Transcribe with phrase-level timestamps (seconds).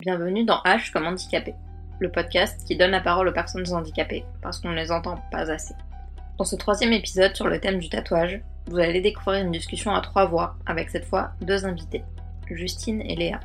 [0.00, 1.54] Bienvenue dans H comme handicapé,
[1.98, 5.50] le podcast qui donne la parole aux personnes handicapées parce qu'on ne les entend pas
[5.50, 5.74] assez.
[6.38, 10.00] Dans ce troisième épisode sur le thème du tatouage, vous allez découvrir une discussion à
[10.00, 12.02] trois voix avec cette fois deux invités,
[12.50, 13.40] Justine et Léa.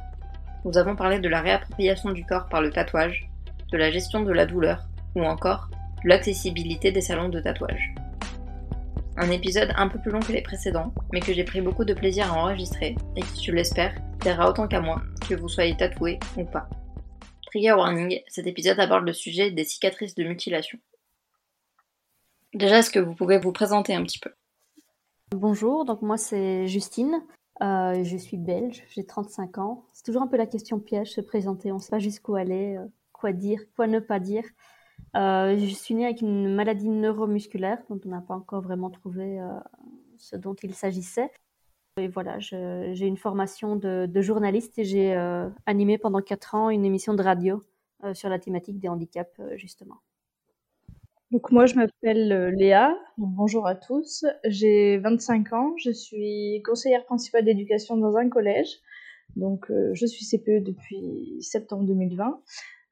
[0.63, 3.29] Nous avons parlé de la réappropriation du corps par le tatouage,
[3.73, 5.69] de la gestion de la douleur ou encore
[6.05, 7.93] l'accessibilité des salons de tatouage.
[9.17, 11.93] Un épisode un peu plus long que les précédents, mais que j'ai pris beaucoup de
[11.93, 16.19] plaisir à enregistrer et qui, je l'espère, plaira autant qu'à moi, que vous soyez tatoué
[16.37, 16.69] ou pas.
[17.47, 20.77] Trigger warning, cet épisode aborde le sujet des cicatrices de mutilation.
[22.53, 24.31] Déjà, est-ce que vous pouvez vous présenter un petit peu?
[25.31, 27.23] Bonjour, donc moi c'est Justine,
[27.63, 29.85] euh, je suis belge, j'ai 35 ans.
[29.93, 32.75] C'est toujours un peu la question piège, se présenter, on ne sait pas jusqu'où aller,
[32.77, 34.45] euh, quoi dire, quoi ne pas dire.
[35.15, 39.39] Euh, je suis née avec une maladie neuromusculaire dont on n'a pas encore vraiment trouvé
[40.17, 41.31] ce dont il s'agissait.
[42.13, 47.13] Voilà, j'ai une formation de, journaliste et j'ai euh, animé pendant quatre ans une émission
[47.13, 47.63] de radio
[48.13, 49.95] sur la thématique des handicaps, justement.
[51.31, 52.93] Donc moi, je m'appelle Léa.
[53.17, 54.25] bonjour à tous.
[54.43, 55.73] J'ai 25 ans.
[55.77, 58.77] Je suis conseillère principale d'éducation dans un collège.
[59.37, 62.41] Donc je suis CPE depuis septembre 2020.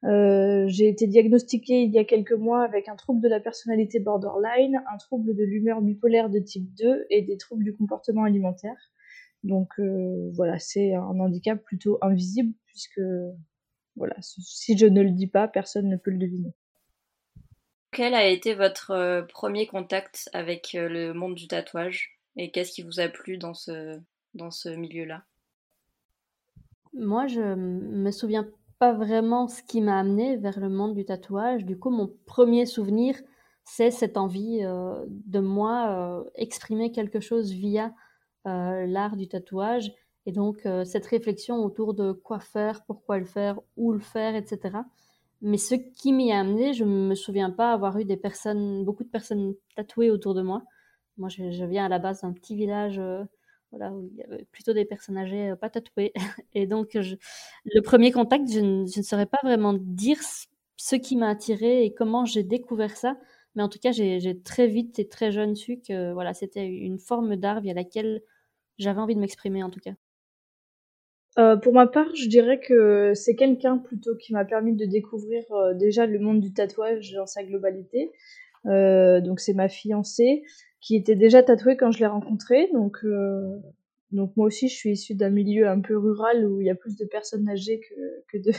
[0.04, 4.00] Euh, j'ai été diagnostiquée il y a quelques mois avec un trouble de la personnalité
[4.00, 8.76] borderline, un trouble de l'humeur bipolaire de type 2 et des troubles du comportement alimentaire.
[9.44, 13.00] Donc euh, voilà, c'est un handicap plutôt invisible puisque
[13.94, 16.52] voilà, si je ne le dis pas, personne ne peut le deviner.
[17.92, 22.82] Quel a été votre euh, premier contact avec le monde du tatouage et qu'est-ce qui
[22.82, 24.00] vous a plu dans ce,
[24.34, 25.22] dans ce milieu-là?
[26.92, 28.48] Moi, je me souviens
[28.78, 31.64] pas vraiment ce qui m'a amené vers le monde du tatouage.
[31.64, 33.16] Du coup, mon premier souvenir,
[33.64, 37.94] c'est cette envie euh, de moi euh, exprimer quelque chose via
[38.46, 39.92] euh, l'art du tatouage.
[40.26, 44.78] Et donc, cette réflexion autour de quoi faire, pourquoi le faire, où le faire, etc.
[45.42, 48.86] Mais ce qui m'y a amené, je ne me souviens pas avoir eu des personnes,
[48.86, 50.62] beaucoup de personnes tatouées autour de moi.
[51.18, 52.98] Moi, je, viens à la base d'un petit village
[53.92, 56.12] où il y avait plutôt des personnes âgées euh, pas tatouées.
[56.54, 60.18] Et donc, le premier contact, je ne, saurais pas vraiment dire
[60.76, 63.16] ce qui m'a attiré et comment j'ai découvert ça.
[63.54, 66.98] Mais en tout cas, j'ai très vite et très jeune su que voilà, c'était une
[66.98, 68.22] forme d'art via laquelle
[68.78, 69.94] j'avais envie de m'exprimer, en tout cas.
[71.38, 75.42] Euh, pour ma part, je dirais que c'est quelqu'un plutôt qui m'a permis de découvrir
[75.50, 78.12] euh, déjà le monde du tatouage dans sa globalité.
[78.64, 80.44] donc c'est ma fiancée
[80.84, 82.68] qui était déjà tatoué quand je l'ai rencontré.
[82.74, 83.56] Donc, euh,
[84.12, 86.74] donc moi aussi, je suis issue d'un milieu un peu rural où il y a
[86.74, 87.94] plus de personnes âgées que,
[88.28, 88.52] que, de,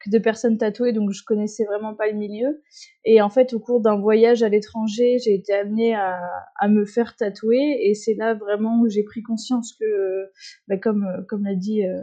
[0.00, 2.62] que de personnes tatouées, donc je connaissais vraiment pas le milieu.
[3.04, 6.20] Et en fait, au cours d'un voyage à l'étranger, j'ai été amenée à,
[6.58, 10.30] à, me faire tatouer, et c'est là vraiment où j'ai pris conscience que,
[10.68, 12.00] bah, comme, comme l'a dit euh,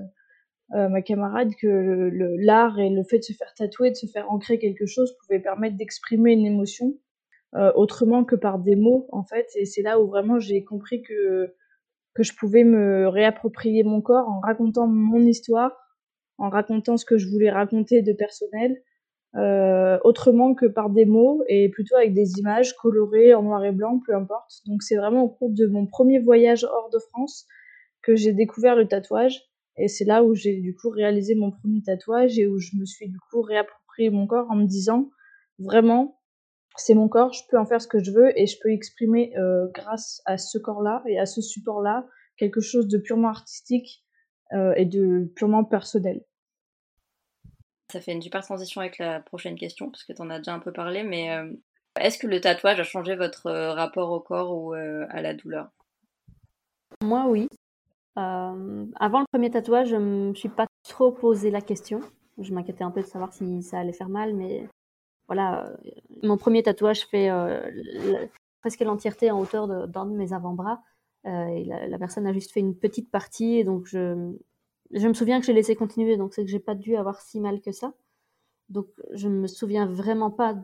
[0.73, 4.29] euh, ma camarade, que l'art et le fait de se faire tatouer, de se faire
[4.31, 6.95] ancrer quelque chose, pouvait permettre d'exprimer une émotion
[7.55, 11.01] euh, autrement que par des mots en fait et c'est là où vraiment j'ai compris
[11.01, 11.53] que
[12.13, 15.71] que je pouvais me réapproprier mon corps en racontant mon histoire
[16.37, 18.81] en racontant ce que je voulais raconter de personnel
[19.35, 23.71] euh, autrement que par des mots et plutôt avec des images colorées en noir et
[23.71, 24.61] blanc, peu importe.
[24.65, 27.45] Donc c'est vraiment au cours de mon premier voyage hors de France
[28.01, 29.41] que j'ai découvert le tatouage
[29.77, 32.85] et c'est là où j'ai du coup réalisé mon premier tatouage et où je me
[32.85, 35.09] suis du coup réapproprié mon corps en me disant
[35.59, 36.19] vraiment
[36.77, 39.33] c'est mon corps, je peux en faire ce que je veux et je peux exprimer
[39.37, 42.05] euh, grâce à ce corps-là et à ce support-là
[42.37, 44.04] quelque chose de purement artistique
[44.55, 46.23] euh, et de purement personnel.
[47.91, 50.53] Ça fait une super transition avec la prochaine question, parce que tu en as déjà
[50.53, 51.51] un peu parlé, mais euh,
[51.99, 55.69] est-ce que le tatouage a changé votre rapport au corps ou à la douleur?
[57.03, 57.47] Moi, oui.
[58.15, 62.01] avant le premier tatouage, je ne me suis pas trop posé la question.
[62.37, 64.67] Je m'inquiétais un peu de savoir si ça allait faire mal, mais
[65.27, 65.75] voilà, euh,
[66.23, 68.27] mon premier tatouage fait euh,
[68.61, 70.81] presque l'entièreté en hauteur d'un de, mes avant-bras.
[71.25, 74.33] Euh, et la, personne a juste fait une petite partie, donc je,
[74.91, 77.39] je me souviens que j'ai laissé continuer, donc c'est que j'ai pas dû avoir si
[77.39, 77.93] mal que ça.
[78.69, 80.55] Donc je me souviens vraiment pas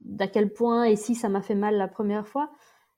[0.00, 2.50] d'à quel point et si ça m'a fait mal la première fois.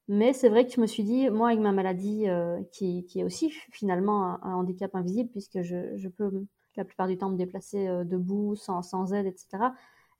[0.09, 2.27] Mais c'est vrai que je me suis dit, moi, avec ma maladie,
[2.73, 6.47] qui, qui, est aussi finalement un, handicap invisible, puisque je, je, peux
[6.77, 9.71] la plupart du temps me déplacer debout, sans, sans aide, etc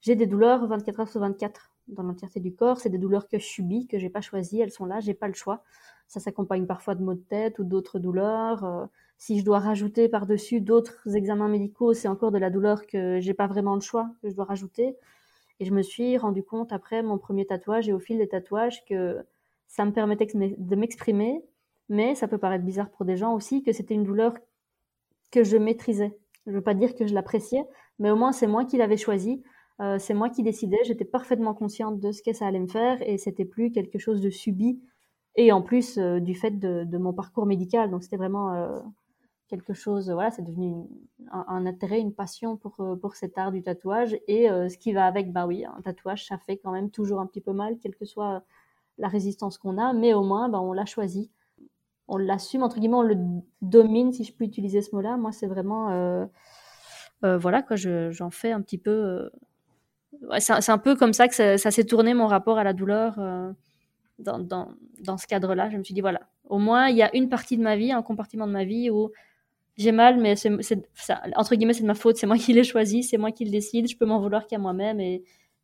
[0.01, 2.79] j'ai des douleurs 24 heures sur 24 dans l'entièreté du corps.
[2.79, 4.59] C'est des douleurs que je subis, que j'ai pas choisies.
[4.59, 5.63] Elles sont là, j'ai pas le choix.
[6.11, 8.65] Ça s'accompagne parfois de maux de tête ou d'autres douleurs.
[8.65, 8.85] Euh,
[9.17, 13.33] si je dois rajouter par-dessus d'autres examens médicaux, c'est encore de la douleur que j'ai
[13.33, 14.97] pas vraiment le choix, que je dois rajouter.
[15.61, 18.83] Et je me suis rendu compte après mon premier tatouage et au fil des tatouages
[18.83, 19.23] que
[19.67, 21.45] ça me permettait de m'exprimer,
[21.87, 24.33] mais ça peut paraître bizarre pour des gens aussi, que c'était une douleur
[25.31, 27.63] que je maîtrisais, Je veux pas dire que je l'appréciais,
[27.99, 29.41] mais au moins c'est moi qui l'avais choisi.
[29.79, 30.83] Euh, c'est moi qui décidais.
[30.83, 34.19] J'étais parfaitement consciente de ce que ça allait me faire et c'était plus quelque chose
[34.19, 34.81] de subi.
[35.35, 38.79] Et en plus euh, du fait de, mon parcours médical, donc c'était vraiment euh,
[39.47, 40.09] quelque chose.
[40.11, 40.85] Voilà, c'est devenu
[41.31, 45.31] un, intérêt, une passion pour pour cet art du tatouage et ce qui va avec.
[45.31, 48.05] Bah oui, un tatouage, ça fait quand même toujours un petit peu mal, quelle que
[48.05, 48.43] soit
[48.97, 51.31] la résistance qu'on a, mais au moins, bah, on l'a choisi
[52.11, 53.15] on l'assume, entre guillemets, on le
[53.61, 55.15] domine, si je peux utiliser ce mot-là.
[55.15, 55.91] Moi, c'est vraiment.
[55.91, 56.25] Euh,
[57.23, 58.91] euh, voilà, quoi, j'en fais un petit peu.
[58.91, 59.29] Euh,
[60.39, 63.17] c'est un peu comme ça que ça, s'est tourné mon rapport à la douleur
[64.21, 64.69] dans, dans,
[65.03, 65.69] dans, ce cadre-là.
[65.69, 67.91] Je me suis dit, voilà, au moins, il y a une partie de ma vie,
[67.91, 69.11] un compartiment de ma vie où
[69.77, 70.51] j'ai mal, mais c'est,
[71.35, 73.51] entre guillemets, c'est de ma faute, c'est moi qui l'ai choisi, c'est moi qui le
[73.51, 75.23] décide, je peux m'en vouloir qu'à moi-même et,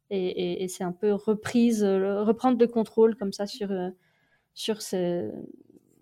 [0.10, 3.70] et, c'est un peu reprise, reprendre le contrôle comme ça sur,
[4.54, 5.30] sur ce,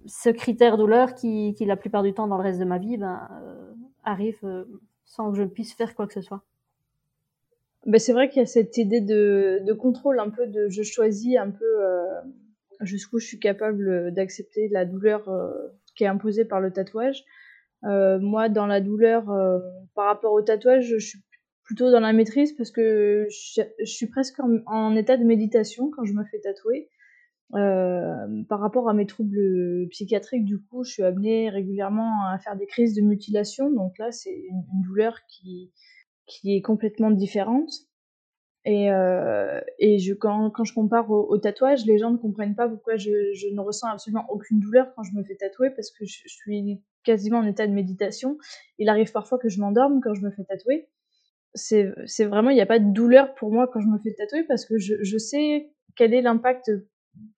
[0.07, 2.97] ce critère douleur qui, qui, la plupart du temps dans le reste de ma vie,
[2.97, 3.73] ben, euh,
[4.03, 4.65] arrive euh,
[5.05, 6.43] sans que je puisse faire quoi que ce soit.
[7.85, 10.81] Ben c'est vrai qu'il y a cette idée de, de, contrôle, un peu de je
[10.81, 12.21] choisis un peu euh,
[12.81, 15.29] jusqu'où je suis capable d'accepter la douleur
[15.95, 17.23] qui est imposée par le tatouage.
[17.83, 19.25] moi, dans la douleur,
[19.95, 21.19] par rapport au tatouage, je suis
[21.65, 26.13] plutôt dans la maîtrise parce que je, suis presque en, état de méditation quand je
[26.13, 26.89] me fais tatouer.
[27.53, 32.55] Euh, par rapport à mes troubles psychiatriques, du coup, je suis amenée régulièrement à faire
[32.55, 33.69] des crises de mutilation.
[33.69, 35.71] Donc là, c'est une, douleur qui,
[36.25, 37.69] qui est complètement différente.
[38.65, 42.67] Et, euh, et je, quand, quand je compare au, tatouage, les gens ne comprennent pas
[42.67, 46.03] pourquoi je, je, ne ressens absolument aucune douleur quand je me fais tatouer parce que
[46.05, 48.39] je, suis quasiment en état de méditation.
[48.79, 50.89] Il arrive parfois que je m'endorme quand je me fais tatouer.
[51.53, 51.93] C'est
[52.25, 54.65] vraiment, il n'y a pas de douleur pour moi quand je me fais tatouer parce
[54.65, 56.71] que je, je sais quel est l'impact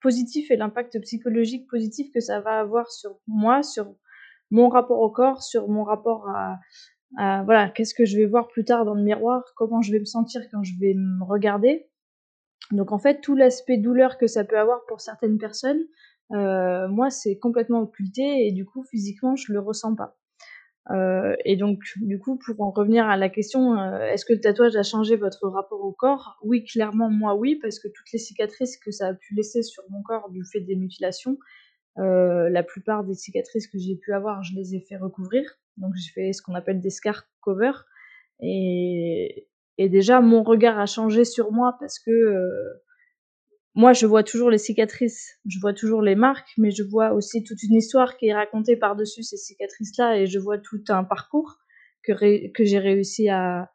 [0.00, 3.94] positif et l'impact psychologique positif que ça va avoir sur moi, sur
[4.50, 6.58] mon rapport au corps, sur mon rapport à,
[7.16, 10.04] voilà, qu'est-ce que je vais voir plus tard dans le miroir, comment je vais me
[10.04, 11.88] sentir quand je vais me regarder?
[12.70, 15.80] Donc en fait, tout l'aspect douleur que ça peut avoir pour certaines personnes,
[16.32, 20.18] euh, moi c'est complètement occulté et du coup physiquement je le ressens pas.
[20.90, 24.40] Euh, et donc, du coup, pour en revenir à la question, euh, est-ce que le
[24.40, 26.38] tatouage a changé votre rapport au corps?
[26.42, 29.82] Oui, clairement, moi, oui, parce que toutes les cicatrices que ça a pu laisser sur
[29.90, 31.38] mon corps du fait des mutilations,
[31.98, 35.58] euh, la plupart des cicatrices que j'ai pu avoir, je les ai fait recouvrir.
[35.80, 37.72] Donc, j'ai fait ce qu'on appelle des scar cover.
[38.40, 39.48] Et,
[39.78, 42.80] et déjà, mon regard a changé sur moi parce que
[43.74, 47.44] moi, je vois toujours les cicatrices, je vois toujours les marques, mais je vois aussi
[47.44, 51.58] toute une histoire qui est racontée par-dessus ces cicatrices-là et je vois tout un parcours
[52.02, 53.70] que, que j'ai réussi à,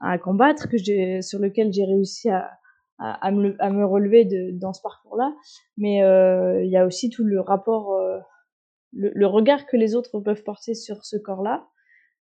[0.00, 2.50] à combattre, que j'ai, sur lequel j'ai réussi à,
[2.98, 5.32] à, me, à, me, relever de, dans ce parcours-là.
[5.76, 8.18] Mais euh, il y a aussi tout le rapport, euh,
[8.94, 11.68] le, regard que les autres peuvent porter sur ce corps-là.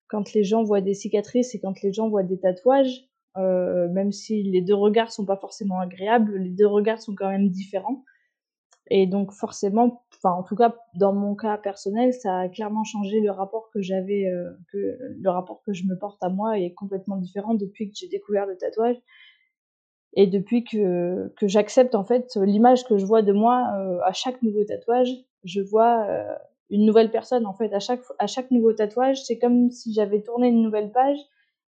[0.08, 4.12] Quand les gens voient des cicatrices et quand les gens voient des tatouages, euh, même
[4.12, 8.04] si les deux regards sont pas forcément agréables, les deux regards sont quand même différents.
[8.90, 13.20] Et donc forcément, enfin en tout cas dans mon cas personnel, ça a clairement changé
[13.20, 16.72] le rapport que j'avais, euh, que le rapport que je me porte à moi est
[16.72, 18.96] complètement différent depuis que j'ai découvert le tatouage
[20.14, 24.14] et depuis que que j'accepte en fait l'image que je vois de moi euh, à
[24.14, 25.10] chaque nouveau tatouage,
[25.44, 26.06] je vois
[26.70, 30.22] une nouvelle personne en fait à chaque à chaque nouveau tatouage, c'est comme si j'avais
[30.22, 31.18] tourné une nouvelle page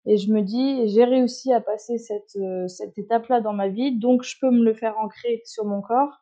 [0.05, 3.97] et je me dis, j'ai réussi à passer cette, euh, cette étape-là dans ma vie,
[3.97, 6.21] donc je peux me le faire ancrer sur mon corps.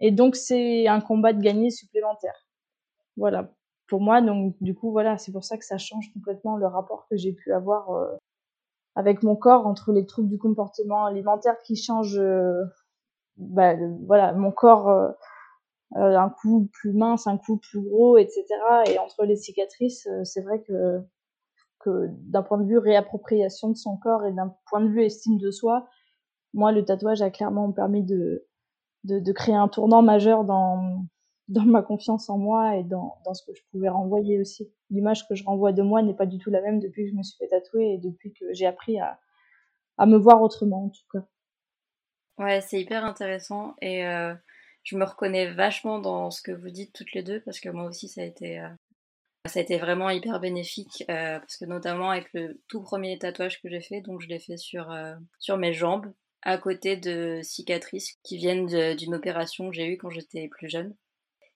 [0.00, 2.46] Et donc c'est un combat de gagner supplémentaire.
[3.16, 3.50] Voilà.
[3.88, 7.06] Pour moi, donc du coup, voilà, c'est pour ça que ça change complètement le rapport
[7.10, 8.16] que j'ai pu avoir euh,
[8.96, 12.64] avec mon corps entre les troubles du comportement alimentaire qui changent, euh,
[13.36, 13.74] bah,
[14.06, 15.12] voilà, mon corps
[15.94, 18.44] un coup plus mince, un coup plus gros, etc.
[18.86, 21.00] Et entre les cicatrices, c'est vrai que
[21.80, 25.38] que d'un point de vue réappropriation de son corps et d'un point de vue estime
[25.38, 25.88] de soi,
[26.52, 28.46] moi, le tatouage a clairement permis de,
[29.04, 31.06] de, de créer un tournant majeur dans,
[31.48, 34.72] dans ma confiance en moi et dans, dans ce que je pouvais renvoyer aussi.
[34.90, 37.16] L'image que je renvoie de moi n'est pas du tout la même depuis que je
[37.16, 39.18] me suis fait tatouer et depuis que j'ai appris à,
[39.96, 41.24] à me voir autrement, en tout cas.
[42.38, 44.34] Ouais, c'est hyper intéressant et euh,
[44.82, 47.84] je me reconnais vachement dans ce que vous dites toutes les deux parce que moi
[47.84, 48.68] aussi ça a été euh,
[49.46, 53.60] ça a été vraiment hyper bénéfique euh, parce que notamment avec le tout premier tatouage
[53.62, 57.40] que j'ai fait, donc je l'ai fait sur, euh, sur mes jambes, à côté de
[57.42, 60.94] cicatrices qui viennent d'une opération que j'ai eue quand j'étais plus jeune.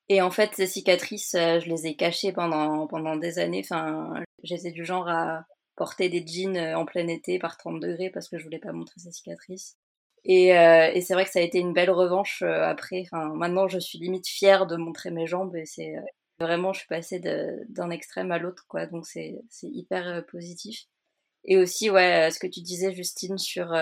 [0.08, 3.62] Et en fait, ces cicatrices, je les ai cachées pendant, pendant des années.
[3.64, 8.28] Enfin, j'étais du genre à porter des jeans en plein été par 30 degrés parce
[8.28, 9.78] que je voulais pas montrer ces cicatrices.
[10.24, 13.02] Et, et c'est vrai que ça a été une belle revanche après.
[13.02, 15.96] Enfin, maintenant, je suis limite fière de montrer mes jambes et c'est
[16.40, 17.20] Vraiment, je suis passée
[17.68, 18.86] d'un extrême à l'autre, quoi.
[18.86, 20.86] Donc c'est hyper positif.
[21.44, 23.72] Et aussi, ouais, ce que tu disais, Justine, sur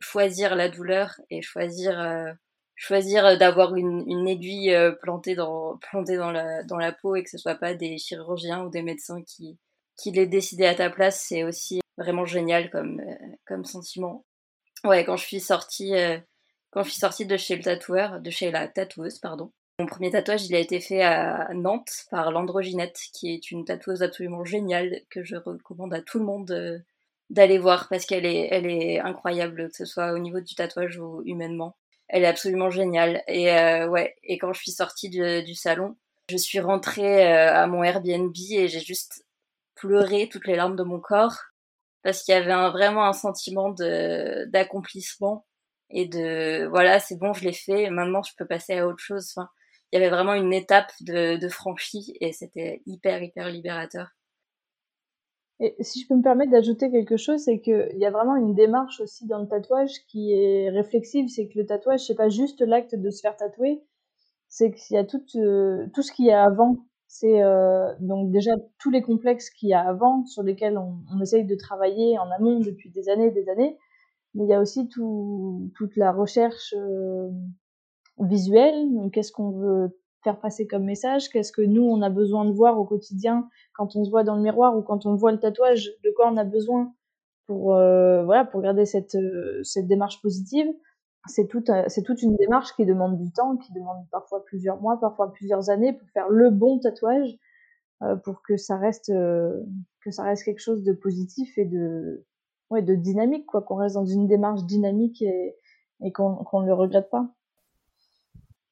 [0.00, 2.36] choisir la douleur et choisir
[2.76, 7.30] choisir d'avoir une, une, aiguille plantée dans plantée dans la dans la peau et que
[7.30, 9.58] ce soit pas des chirurgiens ou des médecins qui
[9.96, 13.00] qui l'aient décidé à ta place c'est aussi vraiment génial comme
[13.46, 14.26] comme sentiment
[14.86, 15.92] ouais quand je suis sortie
[16.70, 19.52] quand je suis sortie de chez le tatoueur de chez la tatoueuse pardon.
[19.78, 24.02] Mon premier tatouage il a été fait à Nantes par l'androginette qui est une tatoueuse
[24.02, 26.82] absolument géniale que je recommande à tout le monde
[27.30, 30.98] d'aller voir parce qu'elle est elle est incroyable que ce soit au niveau du tatouage
[30.98, 31.76] ou humainement.
[32.08, 33.22] Elle est absolument géniale.
[33.26, 35.96] Et euh, ouais, et quand je suis sortie du, salon,
[36.30, 39.24] je suis rentrée euh, à mon Airbnb et j'ai juste
[39.74, 41.38] pleuré toutes les larmes de mon corps
[42.06, 45.44] parce qu'il y avait vraiment un sentiment d'accomplissement
[45.90, 49.34] et de voilà, c'est bon, je l'ai fait, maintenant je peux passer à autre chose.
[49.90, 54.06] Il y avait vraiment une étape de, de franchie et c'était hyper hyper libérateur.
[55.58, 58.54] Et si je peux me permettre d'ajouter quelque chose, c'est qu'il y a vraiment une
[58.54, 61.26] démarche aussi dans le tatouage qui est réflexive.
[61.28, 63.82] C'est que le tatouage, c'est pas juste l'acte de se faire tatouer,
[64.48, 66.85] c'est qu'il y a tout, euh, tout ce qu'il y a avant.
[67.18, 71.46] C'est euh, donc déjà tous les complexes qu'il y a avant, sur lesquels on, essaye
[71.46, 73.78] de travailler en amont depuis des années et des années.
[74.34, 77.30] Mais il y a aussi tout, toute la recherche euh,
[78.18, 78.86] visuelle.
[79.14, 81.30] Qu'est-ce qu'on veut faire passer comme message?
[81.30, 84.36] Qu'est-ce que nous, on a besoin de voir au quotidien quand on se voit dans
[84.36, 85.92] le miroir ou quand on voit le tatouage?
[86.04, 86.92] De quoi on a besoin
[87.46, 89.16] pour, euh, voilà, pour garder cette,
[89.62, 90.66] cette démarche positive?
[91.26, 94.98] C'est tout, c'est toute une démarche qui demande du temps, qui demande parfois plusieurs mois,
[95.00, 97.36] parfois plusieurs années pour faire le bon tatouage,
[98.02, 102.24] euh, pour que ça reste que ça reste quelque chose de positif et de
[102.70, 105.56] dynamique quoi, qu'on reste dans une démarche dynamique et,
[106.12, 107.28] qu'on ne le regrette pas.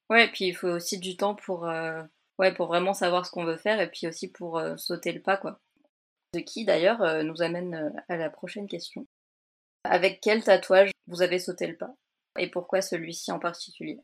[0.09, 2.03] Ouais, et puis il faut aussi du temps pour, euh,
[2.37, 5.59] vraiment savoir ce qu'on veut faire et puis aussi pour euh, sauter le pas, quoi.
[6.33, 9.07] De qui d'ailleurs euh, nous amène à la prochaine question.
[9.83, 11.95] Avec quel tatouage vous avez sauté le pas?
[12.37, 13.99] Et pourquoi celui-ci en particulier?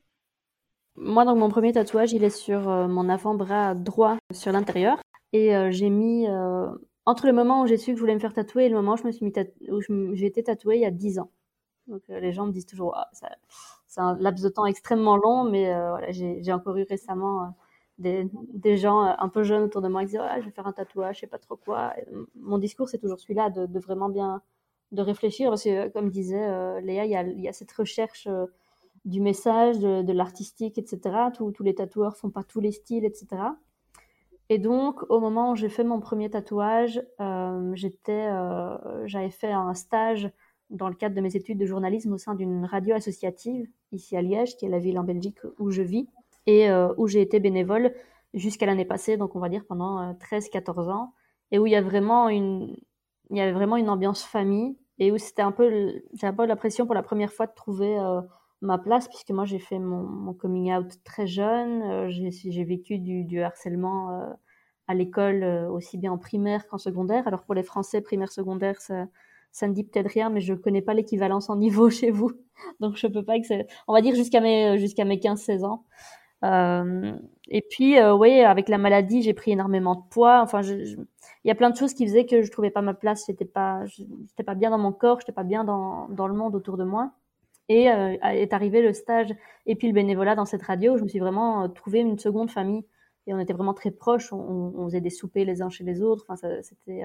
[0.96, 5.00] Moi, donc mon premier tatouage, il est sur mon avant-bras droit sur l'intérieur
[5.32, 6.28] et j'ai mis
[7.06, 8.94] entre le moment où j'ai su que je voulais me faire tatouer et le moment
[8.94, 9.26] où je me suis
[9.70, 11.32] où j'ai été tatouée il y a 10 ans.
[11.88, 13.10] Donc les gens me disent toujours ah,
[13.92, 17.54] c'est un laps de temps extrêmement long, mais euh, voilà, j'ai encore eu récemment
[18.06, 18.24] euh,
[18.54, 20.66] des, gens euh, un peu jeunes autour de moi qui disent ah, je vais faire
[20.66, 21.94] un tatouage, je sais pas trop quoi.
[22.36, 24.42] mon discours, c'est toujours celui-là, de, vraiment bien
[24.92, 28.28] de réfléchir, parce que comme disait Léa, il y a, cette recherche
[29.06, 31.00] du message, de, l'artistique, etc.
[31.34, 33.28] Tous, tous les tatoueurs font pas tous les styles, etc.
[34.50, 39.54] Et donc, au moment où j'ai fait mon premier tatouage, euh, j'étais, euh, j'avais fait
[39.54, 40.30] un stage
[40.70, 44.22] dans le cadre de mes études de journalisme au sein d'une radio associative ici à
[44.22, 46.10] Liège, qui est la ville en Belgique où je vis
[46.48, 47.94] et euh, où j'ai été bénévole
[48.34, 51.14] jusqu'à l'année passée, donc on va dire pendant 13-14 euh, ans,
[51.52, 52.76] et où il y a vraiment une,
[53.30, 56.46] il y avait vraiment une ambiance famille et où c'était un peu, j'ai un peu
[56.46, 58.22] l'impression pour la première fois de trouver euh,
[58.62, 64.38] ma place puisque moi j'ai fait mon, coming out très jeune, j'ai vécu du, harcèlement
[64.88, 67.28] à l'école aussi bien en primaire qu'en secondaire.
[67.28, 68.80] Alors pour les Français primaire secondaire
[69.52, 72.32] ça ne dit peut-être rien, mais je connais pas l'équivalence en niveau chez vous.
[72.80, 73.36] Donc, je peux pas
[73.88, 75.86] On va dire jusqu'à mes, jusqu'à mes 15-16 ans.
[76.44, 77.14] Euh,
[77.50, 80.42] et puis, euh, oui, avec la maladie, j'ai pris énormément de poids.
[80.42, 80.98] Enfin, il
[81.46, 83.26] y a plein de choses qui faisaient que je trouvais pas ma place.
[83.28, 83.84] J'étais pas,
[84.46, 87.12] pas bien dans mon corps, j'étais pas bien dans, dans le monde autour de moi.
[87.70, 89.34] Et euh, est arrivé le stage
[89.66, 90.94] et puis le bénévolat dans cette radio.
[90.94, 92.86] Où je me suis vraiment trouvé une seconde famille
[93.28, 94.34] et on était vraiment très proches.
[94.34, 96.26] On, faisait des soupers les uns chez les autres.
[96.28, 97.04] Enfin, c'était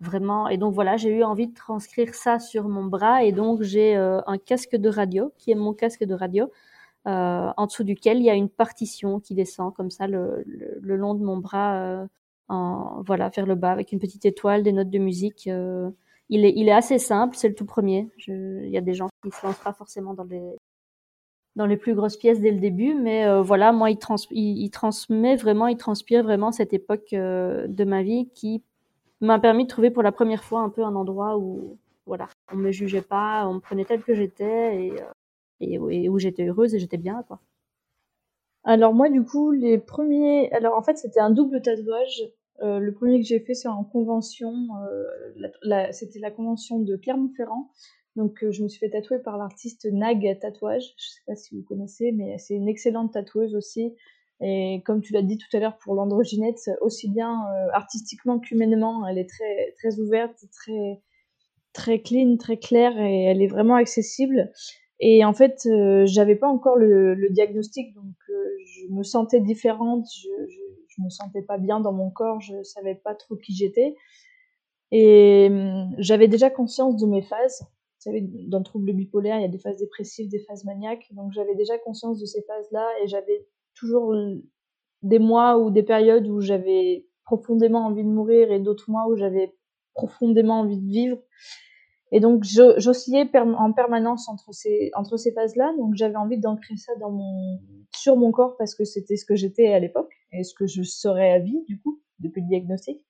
[0.00, 0.48] vraiment.
[0.48, 3.96] Et donc voilà, j'ai eu envie de transcrire ça sur mon bras et donc j'ai
[3.96, 6.50] un casque de radio qui est mon casque de radio.
[7.08, 10.96] Euh, en dessous duquel il y a une partition qui descend comme ça le, le,
[10.96, 12.06] long de mon bras, euh,
[12.48, 15.46] en, voilà, vers le bas, avec une petite étoile, des notes de musique.
[15.46, 18.10] il, est, il est assez simple, c'est le tout premier.
[18.18, 20.56] Je, il y a des gens qui ne se lancent pas forcément dans les,
[21.56, 25.36] dans les plus grosses pièces dès le début, mais voilà, moi, il, trans, il, transmet
[25.36, 28.62] vraiment, il transpire vraiment cette époque de ma vie qui
[29.22, 32.56] m'a permis de trouver pour la première fois un peu un endroit où voilà, on
[32.56, 34.92] me jugeait pas, on me prenait tel que j'étais et,
[35.62, 37.40] euh, et, où j'étais heureuse et j'étais bien quoi.
[38.64, 42.22] Alors moi du coup les premiers, alors en fait c'était un double tatouage.
[42.60, 44.52] Euh, le premier que j'ai fait c'est en convention,
[44.90, 47.70] euh, c'était la convention de Clermont-Ferrand.
[48.16, 50.94] Donc je me suis fait tatouer par l'artiste Nag Tatouage.
[50.96, 53.94] Je sais pas si vous connaissez, mais c'est une excellente tatoueuse aussi.
[54.40, 59.06] Et comme tu l'as dit tout à l'heure pour l'androgynette, aussi bien euh, artistiquement qu'humainement,
[59.06, 61.02] elle est très, très ouverte, très,
[61.72, 64.52] très clean, très claire et elle est vraiment accessible.
[65.00, 68.34] Et en fait, euh, j'avais pas encore le, le, diagnostic, donc euh,
[68.66, 72.62] je me sentais différente, je, je, je, me sentais pas bien dans mon corps, je
[72.64, 73.94] savais pas trop qui j'étais.
[74.90, 77.60] Et hum, j'avais déjà conscience de mes phases.
[77.62, 81.06] Vous savez, dans le trouble bipolaire, il y a des phases dépressives, des phases maniaques.
[81.12, 84.14] Donc j'avais déjà conscience de ces phases-là et j'avais toujours
[85.02, 89.16] des mois ou des périodes où j'avais profondément envie de mourir et d'autres mois où
[89.16, 89.54] j'avais
[89.94, 91.18] profondément envie de vivre.
[92.10, 95.74] Et donc j'oscillais en permanence entre ces entre ces phases-là.
[95.78, 96.92] Donc j'avais envie d'ancrer ça
[97.94, 100.82] sur mon corps parce que c'était ce que j'étais à l'époque et ce que je
[100.82, 103.04] serais à vie du coup depuis le diagnostic.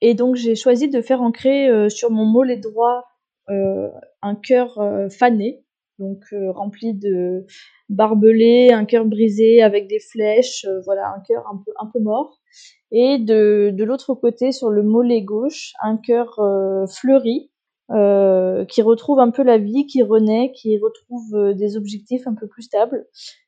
[0.00, 3.04] Et donc j'ai choisi de faire ancrer euh, sur mon mollet droit
[3.48, 3.90] euh,
[4.22, 5.64] un cœur euh, fané,
[5.98, 7.44] donc rempli de
[7.90, 12.40] barbelés, un cœur brisé avec des flèches, voilà un cœur un peu un peu mort.
[12.90, 16.40] Et de de l'autre côté sur le mollet gauche un cœur
[16.88, 17.50] fleuri
[17.92, 22.34] euh, qui retrouve un peu la vie, qui renaît, qui retrouve euh, des objectifs un
[22.34, 23.04] peu plus stables.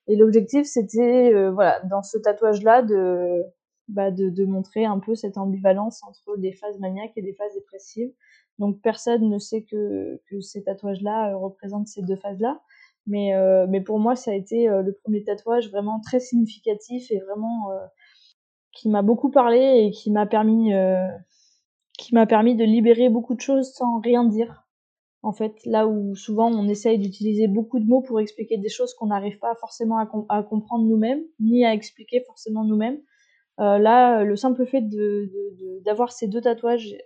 [0.08, 3.44] Et l'objectif, c'était, euh, voilà, dans ce tatouage-là, de,
[3.86, 7.54] bah, de, de, montrer un peu cette ambivalence entre des phases maniaques et des phases
[7.54, 8.10] dépressives.
[8.58, 12.60] Donc personne ne sait que, que ces tatouages-là représentent ces deux phases-là.
[13.06, 13.32] Mais,
[13.68, 17.70] mais pour moi, ça a été le premier tatouage vraiment très significatif et vraiment
[18.70, 20.72] qui m'a beaucoup parlé et qui m'a permis
[22.02, 24.66] qui m'a permis de libérer beaucoup de choses sans rien dire.
[25.22, 28.92] En fait, là où souvent on essaye d'utiliser beaucoup de mots pour expliquer des choses
[28.94, 32.98] qu'on n'arrive pas forcément à, comprendre nous-mêmes, ni à expliquer forcément nous-mêmes.
[33.60, 34.82] Euh, là, le simple fait
[35.84, 36.96] d'avoir de, ces deux tatouages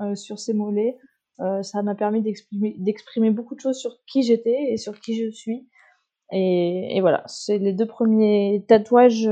[0.00, 0.96] euh, sur ces mollets,
[1.40, 5.30] euh, ça m'a permis d'exprimer beaucoup de choses sur qui j'étais et sur qui je
[5.30, 5.68] suis.
[6.32, 9.28] Et, et voilà, c'est les deux premiers tatouages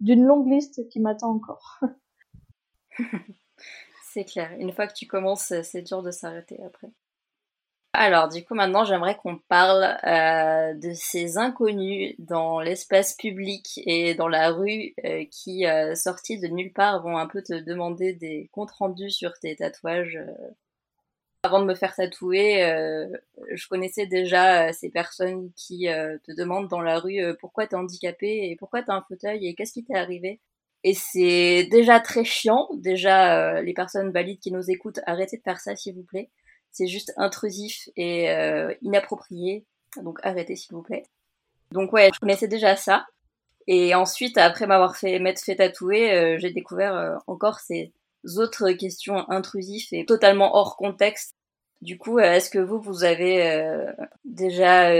[0.00, 1.78] d'une longue liste qui m'attend encore.
[4.16, 4.50] c'est clair.
[4.58, 6.88] Une fois que tu commences, c'est dur de s'arrêter après.
[7.92, 14.14] Alors, du coup, maintenant, j'aimerais qu'on parle euh, de ces inconnus dans l'espace public et
[14.14, 18.14] dans la rue euh, qui, euh, sortis de nulle part, vont un peu te demander
[18.14, 20.18] des comptes rendus sur tes tatouages.
[21.42, 22.60] Avant de me faire tatouer,
[23.52, 28.56] je connaissais déjà ces personnes qui te demandent dans la rue pourquoi t'es handicapé et
[28.56, 30.40] pourquoi t'as un fauteuil et qu'est-ce qui t'est arrivé?
[30.86, 32.68] Et c'est déjà très chiant.
[32.74, 36.30] Déjà, euh, les personnes valides qui nous écoutent, arrêtez de faire ça, s'il vous plaît.
[36.70, 39.66] C'est juste intrusif et euh, inapproprié.
[40.00, 41.02] Donc arrêtez, s'il vous plaît.
[41.72, 43.04] Donc ouais, je connaissais déjà ça.
[43.66, 47.92] Et ensuite, après m'avoir fait m'être fait tatouer, euh, j'ai découvert encore ces
[48.36, 51.34] autres questions intrusives et totalement hors contexte.
[51.82, 53.88] Du coup, est-ce que vous, vous avez
[54.24, 54.94] déjà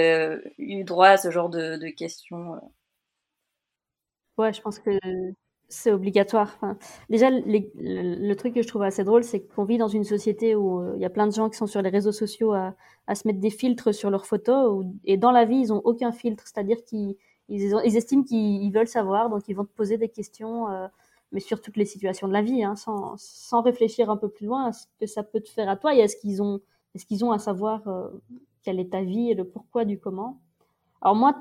[0.58, 2.60] eu droit à ce genre de, de questions
[4.36, 4.90] Ouais, je pense que
[5.68, 6.58] c'est obligatoire.
[7.10, 10.80] Déjà, le, truc que je trouve assez drôle, c'est qu'on vit dans une société où
[10.80, 12.74] euh, il y a plein de gens qui sont sur les réseaux sociaux à,
[13.14, 16.44] se mettre des filtres sur leurs photos, et dans la vie, ils ont aucun filtre.
[16.46, 17.16] C'est-à-dire qu'ils
[17.48, 20.86] ils, estiment qu'ils veulent savoir, donc ils vont te poser des questions, euh,
[21.32, 24.66] mais sur toutes les situations de la vie, hein, sans, réfléchir un peu plus loin
[24.66, 26.60] à ce que ça peut te faire à toi et à ce qu'ils ont,
[26.94, 28.08] est-ce qu'ils ont à savoir euh,
[28.62, 30.40] quelle est ta vie et le pourquoi du comment.
[31.00, 31.36] Alors moi,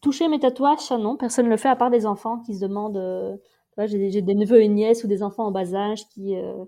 [0.00, 2.60] toucher mes tatouages, ça non, personne ne le fait à part des enfants qui se
[2.60, 3.40] demandent
[3.86, 6.36] j'ai des neveux et nièces ou des enfants en bas âge qui.
[6.36, 6.64] Euh,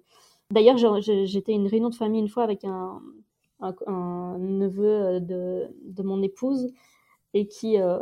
[0.50, 3.00] d'ailleurs, j'étais à une réunion de famille une fois avec un,
[3.60, 6.68] un, neveu euh, de, de, mon épouse
[7.34, 7.98] et qui, euh,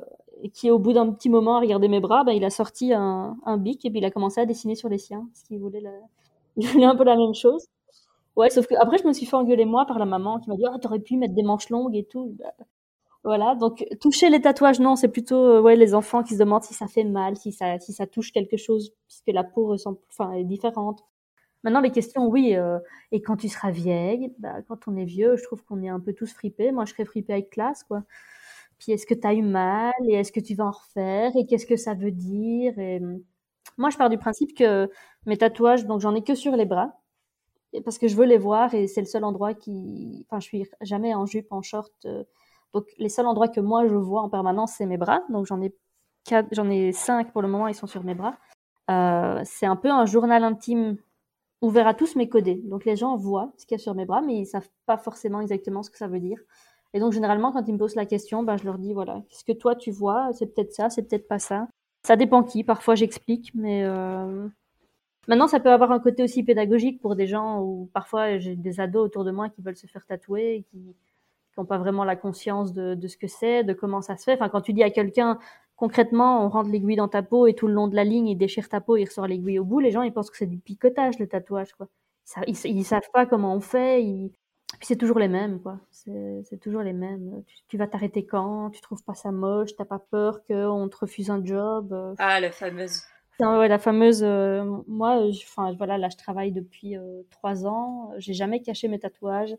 [0.53, 3.37] qui, au bout d'un petit moment, a regardé mes bras, ben, il a sorti un,
[3.45, 5.83] un, bic et puis il a commencé à dessiner sur les siens, parce qu'il voulait,
[6.57, 7.69] il voulait un peu la même chose.
[8.37, 10.57] Ouais, sauf que après, je me suis fait engueuler moi par la maman qui m'a
[10.57, 12.37] dit, oh, t'aurais pu mettre des manches longues et tout.
[13.23, 16.63] Voilà, donc toucher les tatouages, non, c'est plutôt euh, ouais les enfants qui se demandent
[16.65, 19.99] si ça fait mal, si ça si ça touche quelque chose, puisque la peau ressemble,
[20.11, 21.05] enfin est différente.
[21.65, 22.57] Maintenant les questions, oui.
[22.57, 22.79] Euh,
[23.13, 26.01] et quand tu seras vieille, bah, quand on est vieux, je trouve qu'on est un
[26.01, 26.73] peu tous fripés.
[26.73, 28.05] Moi, je serais fripée avec classe, quoi.
[28.79, 31.47] Puis est-ce que tu as eu mal et est-ce que tu vas en refaire et
[31.47, 33.01] qu'est-ce que ça veut dire et
[33.79, 34.91] moi, je pars du principe que
[35.27, 36.95] mes tatouages, donc j'en ai que sur les bras
[37.85, 40.65] parce que je veux les voir et c'est le seul endroit qui, enfin, je suis
[40.81, 41.93] jamais en jupe, en short.
[42.05, 42.25] Euh,
[42.75, 45.23] donc les seuls endroits que moi je vois en permanence, c'est mes bras.
[45.29, 45.75] Donc j'en ai
[46.53, 48.37] j'en ai cinq pour le moment, ils sont sur mes bras.
[48.91, 50.97] Euh, c'est un peu un journal intime
[51.63, 52.57] ouvert à tous mais codé.
[52.65, 54.97] Donc les gens voient ce qu'il y a sur mes bras, mais ils savent pas
[54.97, 56.39] forcément exactement ce que ça veut dire.
[56.93, 59.45] Et donc généralement quand ils me posent la question, ben, je leur dis voilà, qu'est-ce
[59.45, 60.31] que toi tu vois?
[60.33, 61.69] C'est peut-être ça, c'est peut-être pas ça.
[62.05, 62.65] Ça dépend qui.
[62.65, 64.49] Parfois j'explique, mais euh...
[65.29, 68.81] maintenant ça peut avoir un côté aussi pédagogique pour des gens où parfois j'ai des
[68.81, 70.65] ados autour de moi qui veulent se faire tatouer
[71.61, 74.35] n'ont pas vraiment la conscience de, de ce que c'est, de comment ça se fait.
[74.35, 75.39] Enfin, quand tu dis à quelqu'un,
[75.81, 78.37] concrètement, on rentre l'aiguille dans ta peau et tout le long de la ligne, il
[78.37, 80.59] déchire ta peau, il ressort l'aiguille au bout, les gens, ils pensent que c'est du
[80.59, 81.89] picotage, le tatouage, quoi.
[82.47, 84.31] ils, ils, savent pas comment on fait, ils...
[84.79, 85.81] puis c'est toujours les mêmes, quoi.
[85.91, 87.43] C'est toujours les mêmes.
[87.69, 88.69] Tu, vas t'arrêter quand?
[88.71, 89.75] Tu trouves pas ça moche?
[89.75, 92.15] T'as pas peur qu'on te refuse un job?
[92.19, 93.03] Ah, la fameuse.
[93.39, 94.23] la fameuse.
[94.87, 96.97] moi, enfin voilà, là, je travaille depuis
[97.31, 98.13] trois ans.
[98.19, 99.57] J'ai jamais caché mes tatouages.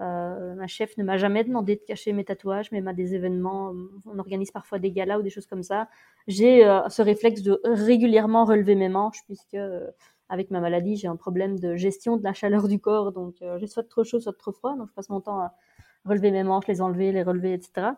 [0.00, 3.72] Euh, ma chef ne m'a jamais demandé de cacher mes tatouages, mais à des événements,
[4.04, 5.88] on organise parfois des galas ou des choses comme ça.
[6.26, 9.90] J'ai euh, ce réflexe de régulièrement relever mes manches, puisque euh,
[10.28, 13.66] avec ma maladie, j'ai un problème de gestion de la chaleur du corps, donc j'ai
[13.68, 15.54] soit trop chaud, soit trop froid, donc je passe mon temps à
[16.04, 17.90] relever mes manches, les enlever, les relever, etc.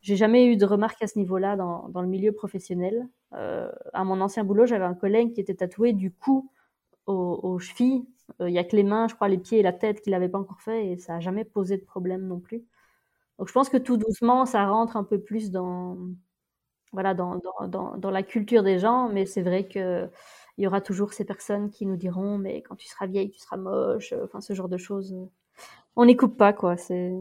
[0.00, 3.08] J'ai jamais eu de remarques à ce niveau-là dans, dans, le milieu professionnel.
[3.32, 6.48] à mon ancien boulot, j'avais un collègue qui était tatoué du cou
[7.06, 8.06] aux, aux chevilles
[8.40, 10.12] il euh, y a que les mains, je crois, les pieds et la tête qu'il
[10.12, 12.64] n'avait pas encore fait et ça n'a jamais posé de problème non plus.
[13.38, 15.98] Donc je pense que tout doucement, ça rentre un peu plus dans,
[16.92, 20.10] voilà, dans, dans, dans, la culture des gens, mais c'est vrai qu'il
[20.58, 23.56] y aura toujours ces personnes qui nous diront mais quand tu seras vieille, tu seras
[23.56, 25.16] moche, enfin ce genre de choses.
[25.96, 26.76] On n'y coupe pas, quoi.
[26.76, 27.12] C'est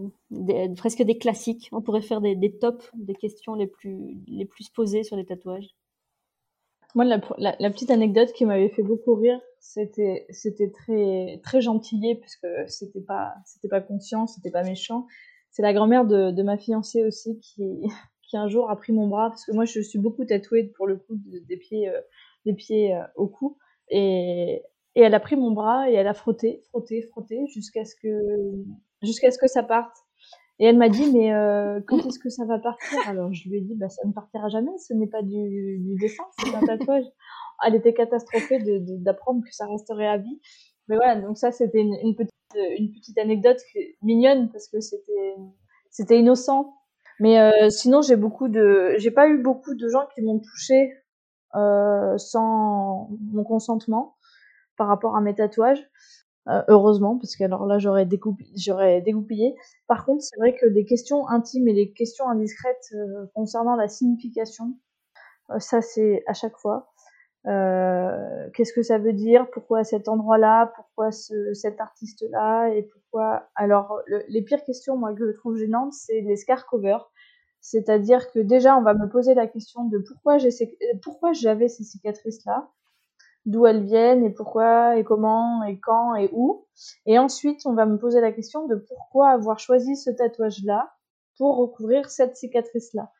[0.77, 1.69] presque des classiques.
[1.73, 5.25] On pourrait faire des, des tops des questions les plus, les plus posées sur les
[5.25, 5.75] tatouages.
[6.95, 12.47] Moi, la, petite anecdote qui m'avait fait beaucoup rire, c'était c'était très très gentillé puisque
[12.67, 15.07] c'était pas c'était pas conscient, c'était pas méchant.
[15.51, 17.83] C'est la grand-mère de, de ma fiancée aussi qui
[18.23, 20.87] qui un jour a pris mon bras parce que moi je suis beaucoup tatouée pour
[20.87, 22.01] le coup des pieds euh,
[22.45, 23.57] des pieds euh, au cou
[23.89, 24.63] et
[24.95, 28.09] et elle a pris mon bras et elle a frotté frotté frotté jusqu'à ce que
[29.01, 29.95] jusqu'à ce que ça parte.
[30.61, 32.99] Et elle m'a dit, mais euh, quand est-ce que ça va partir?
[33.07, 35.95] Alors je lui ai dit, bah, ça ne partira jamais, ce n'est pas du, du
[35.95, 37.05] dessin, c'est un tatouage.
[37.65, 38.59] Elle était catastrophée
[38.99, 40.39] d'apprendre que ça resterait à vie.
[40.87, 42.33] Mais voilà, donc ça c'était une, une, petite,
[42.77, 43.57] une petite anecdote
[44.01, 45.35] mignonne parce que c'était
[45.89, 46.73] c'était innocent.
[47.19, 50.93] Mais euh, sinon j'ai beaucoup de, j'ai pas eu beaucoup de gens qui m'ont touché
[51.55, 54.15] euh, sans mon consentement
[54.77, 55.87] par rapport à mes tatouages.
[56.47, 59.55] Euh, heureusement, parce que alors là j'aurais dégoupillé.
[59.87, 63.87] Par contre, c'est vrai que des questions intimes et des questions indiscrètes euh, concernant la
[63.87, 64.75] signification,
[65.51, 66.91] euh, ça c'est à chaque fois.
[68.53, 69.49] Qu'est-ce que ça veut dire?
[69.51, 70.73] Pourquoi cet endroit-là?
[70.75, 72.69] Pourquoi ce, cet artiste-là?
[72.69, 73.49] Et pourquoi?
[73.55, 77.09] Alors, les pires questions, moi, que je trouve gênantes, c'est les scar covers.
[77.61, 79.97] C'est-à-dire que déjà, on va me poser la question de
[81.03, 82.69] pourquoi j'avais ces cicatrices-là?
[83.45, 86.65] D'où elles viennent et pourquoi et comment et quand et où.
[87.05, 90.91] Et ensuite, on va me poser la question de pourquoi avoir choisi ce tatouage-là
[91.37, 93.11] pour recouvrir cette cicatrice-là.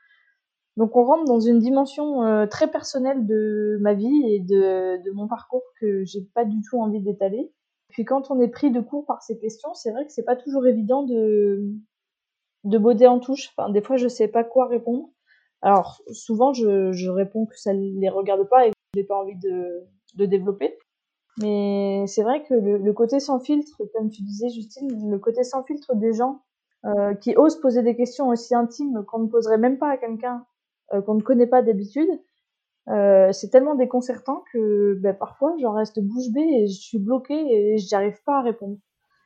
[0.78, 5.12] Donc on rentre dans une dimension euh, très personnelle de ma vie et de, de
[5.12, 7.52] mon parcours que j'ai pas du tout envie d'étaler.
[7.90, 10.38] Puis quand on est pris de court par ces questions, c'est vrai que c'est pas
[10.38, 11.74] toujours évident de
[12.64, 13.50] de botter en touche.
[13.58, 15.10] Enfin, des fois, je sais pas quoi répondre.
[15.62, 19.38] Alors souvent, je, je réponds que ça les regarde pas et que j'ai pas envie
[19.38, 19.84] de
[20.16, 20.78] de développer.
[21.38, 25.64] Mais c'est vrai que le, côté sans filtre, comme tu disais Justine, le côté sans
[25.64, 26.42] filtre des gens
[26.86, 30.46] euh, qui osent poser des questions aussi intimes qu'on ne poserait même pas à quelqu'un
[30.94, 32.10] euh, qu'on ne connaît pas d'habitude,
[32.90, 37.34] euh, c'est tellement déconcertant que ben, parfois j'en reste bouche bée et je suis bloquée
[37.34, 38.78] et je n'y arrive pas à répondre.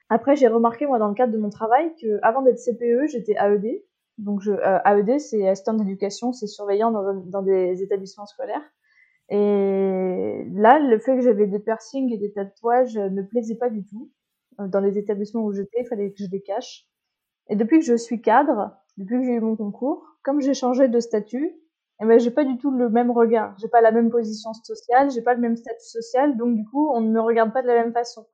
[0.10, 3.34] Après, j'ai remarqué moi dans le cadre de mon travail que avant d'être CPE, j'étais
[3.34, 3.84] AED.
[4.19, 8.62] Donc AED, c'est assistant d'éducation, c'est surveillant dans des établissements scolaires.
[9.30, 13.86] Et là, le fait que j'avais des piercings et des tatouages ne plaisait pas du
[13.86, 14.12] tout.
[14.60, 16.88] Dans les établissements où j'étais, il fallait que je les cache.
[17.50, 20.88] Et depuis que je suis cadre, depuis que j'ai eu mon concours, comme j'ai changé
[20.88, 21.56] de statut,
[22.02, 23.56] eh ben, j'ai pas du tout le même regard.
[23.60, 26.92] J'ai pas la même position sociale, j'ai pas le même statut social, donc du coup,
[26.94, 28.26] on ne me regarde pas de la même façon.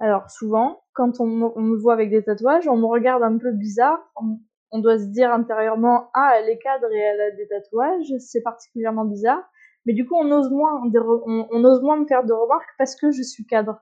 [0.00, 3.98] Alors, souvent, quand on, me voit avec des tatouages, on me regarde un peu bizarre.
[4.16, 4.38] On,
[4.70, 8.42] on doit se dire intérieurement, ah, elle est cadre et elle a des tatouages, c'est
[8.42, 9.42] particulièrement bizarre.
[9.86, 13.10] Mais du coup, on ose moins, on, ose moins me faire de remarques parce que
[13.10, 13.80] je suis cadre.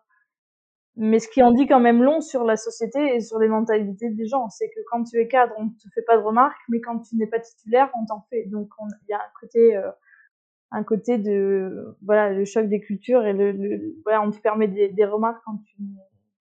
[0.96, 4.10] Mais ce qui en dit quand même long sur la société et sur les mentalités
[4.10, 6.60] des gens, c'est que quand tu es cadre, on ne te fait pas de remarques,
[6.68, 8.44] mais quand tu n'es pas titulaire, on t'en fait.
[8.44, 9.90] Donc il y a un côté, euh,
[10.70, 14.88] un côté de voilà le choc des cultures et le, voilà on te permet des,
[14.88, 15.76] des remarques quand tu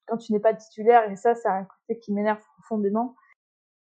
[0.07, 3.15] quand tu n'es pas titulaire et ça c'est un côté qui m'énerve profondément.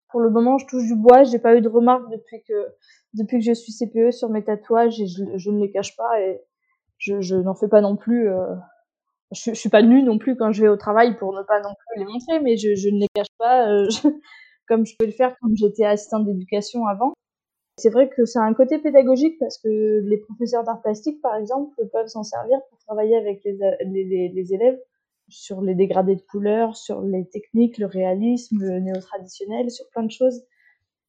[0.10, 2.68] Pour le moment, je touche du bois, j'ai pas eu de remarques depuis que
[3.14, 6.22] depuis que je suis CPE sur mes tatouages et je, je ne les cache pas
[6.22, 6.42] et
[6.98, 8.30] je, je n'en fais pas non plus.
[8.30, 8.56] Euh,
[9.32, 11.60] je, je, suis pas nue non plus quand je vais au travail pour ne pas
[11.62, 13.88] non plus les montrer, mais je, je ne les cache pas euh,
[14.68, 17.14] comme je peux le faire quand j'étais assistante d'éducation avant.
[17.78, 21.76] C'est vrai que c'est un côté pédagogique parce que les professeurs d'art plastique, par exemple,
[21.92, 24.80] peuvent s'en servir pour travailler avec les, les, les, élèves
[25.30, 30.12] sur les dégradés de couleurs, sur les techniques, le réalisme, le néo-traditionnel, sur plein de
[30.12, 30.44] choses.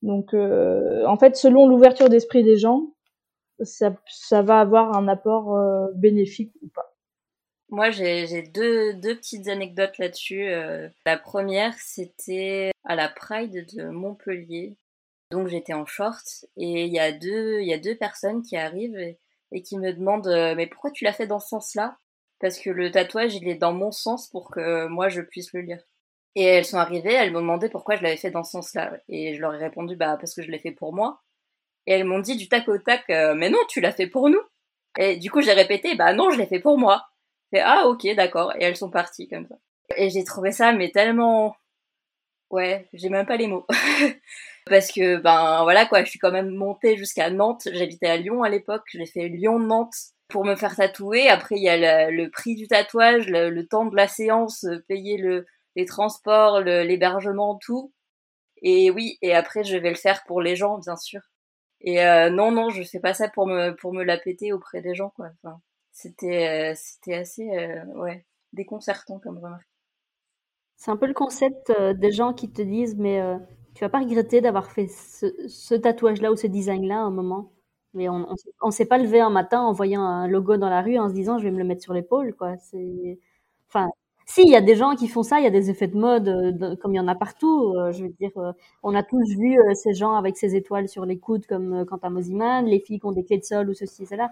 [0.03, 2.95] Donc, euh, en fait, selon l'ouverture d'esprit des gens,
[3.61, 6.95] ça, ça, va avoir un apport euh, bénéfique ou pas.
[7.71, 10.49] Moi, j'ai deux, deux, petites anecdotes là-dessus.
[10.49, 14.77] Euh, la première, c'était à la Pride de Montpellier.
[15.31, 18.99] Donc, j'étais en short et il y, a deux, y a deux personnes qui arrivent
[19.53, 20.27] et qui me demande
[20.57, 21.99] mais pourquoi tu l'as fait dans ce sens-là?
[22.41, 25.61] Parce que le tatouage il est dans mon sens pour que moi je puisse le
[25.61, 25.83] lire.
[26.35, 28.93] Et elles sont arrivées, elles m'ont demandé pourquoi je l'avais fait dans ce sens-là.
[29.09, 31.21] Et je leur ai répondu, bah, parce que je l'ai fait pour moi.
[31.87, 34.29] Et elles m'ont dit du tac au tac, euh, mais non, tu l'as fait pour
[34.29, 34.41] nous.
[34.99, 37.09] Et du coup, j'ai répété, bah non, je l'ai fait pour moi.
[37.53, 38.55] Et ah, ok, d'accord.
[38.57, 39.57] Et elles sont parties comme ça.
[39.97, 41.57] Et j'ai trouvé ça, mais tellement.
[42.51, 43.67] Ouais, j'ai même pas les mots.
[44.67, 47.69] parce que, ben voilà quoi, je suis quand même montée jusqu'à Nantes.
[47.73, 48.85] J'habitais à Lyon à l'époque.
[48.93, 51.29] J'ai fait Lyon-Nantes pour me faire tatouer.
[51.29, 55.17] Après, il y a le, prix du tatouage, le, temps de la séance, euh, payer
[55.17, 57.93] le, les transports, l'hébergement, tout.
[58.63, 61.21] Et oui, et après je vais le faire pour les gens, bien sûr.
[61.81, 64.81] Et euh, non, non, je fais pas ça pour me pour me la péter auprès
[64.83, 65.31] des gens, quoi.
[65.93, 69.69] C'était euh, c'était assez euh, ouais déconcertant comme remarque.
[70.77, 73.21] C'est un peu le concept des gens qui te disent mais
[73.75, 77.53] tu vas pas regretter d'avoir fait ce, ce tatouage-là ou ce design-là à un moment?
[77.95, 78.27] Mais on,
[78.63, 81.15] on, s'est pas levé un matin en voyant un logo dans la rue en se
[81.15, 82.57] disant je vais me le mettre sur l'épaule, quoi.
[82.59, 83.19] C'est,
[83.69, 83.89] enfin,
[84.29, 85.97] si, il y a des gens qui font ça, il y a des effets de
[85.97, 87.75] mode, euh, comme il y en a partout.
[87.79, 91.07] Euh, je veux dire, euh, on a tous vu ces gens avec ces étoiles sur
[91.07, 94.05] les coudes, comme à Mosiman, les filles qui ont des clés de sol ou ceci,
[94.07, 94.31] cela.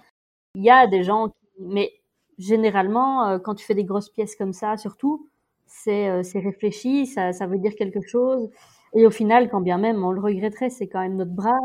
[0.55, 1.35] Il y a des gens qui...
[1.61, 1.93] Mais
[2.39, 5.29] généralement, quand tu fais des grosses pièces comme ça, surtout,
[5.67, 8.51] c'est c'est réfléchi, ça, ça veut dire quelque chose.
[8.95, 11.59] Et au final, quand bien même on le regretterait, c'est quand même notre bras.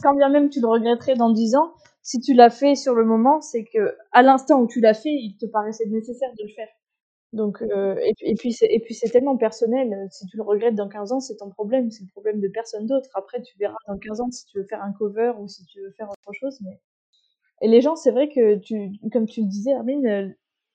[0.00, 3.04] Quand bien même tu le regretterais dans dix ans, si tu l'as fait sur le
[3.04, 6.52] moment, c'est que à l'instant où tu l'as fait, il te paraissait nécessaire de le
[6.54, 6.68] faire.
[7.32, 10.06] Donc, euh, et, puis c'est, et puis c'est tellement personnel.
[10.10, 12.86] Si tu le regrettes dans 15 ans, c'est ton problème, c'est le problème de personne
[12.86, 13.08] d'autre.
[13.14, 15.80] Après, tu verras dans 15 ans si tu veux faire un cover ou si tu
[15.80, 16.58] veux faire autre chose.
[16.62, 16.78] Mais
[17.62, 20.28] et les gens, c'est vrai que tu, comme tu le disais, Armin, euh,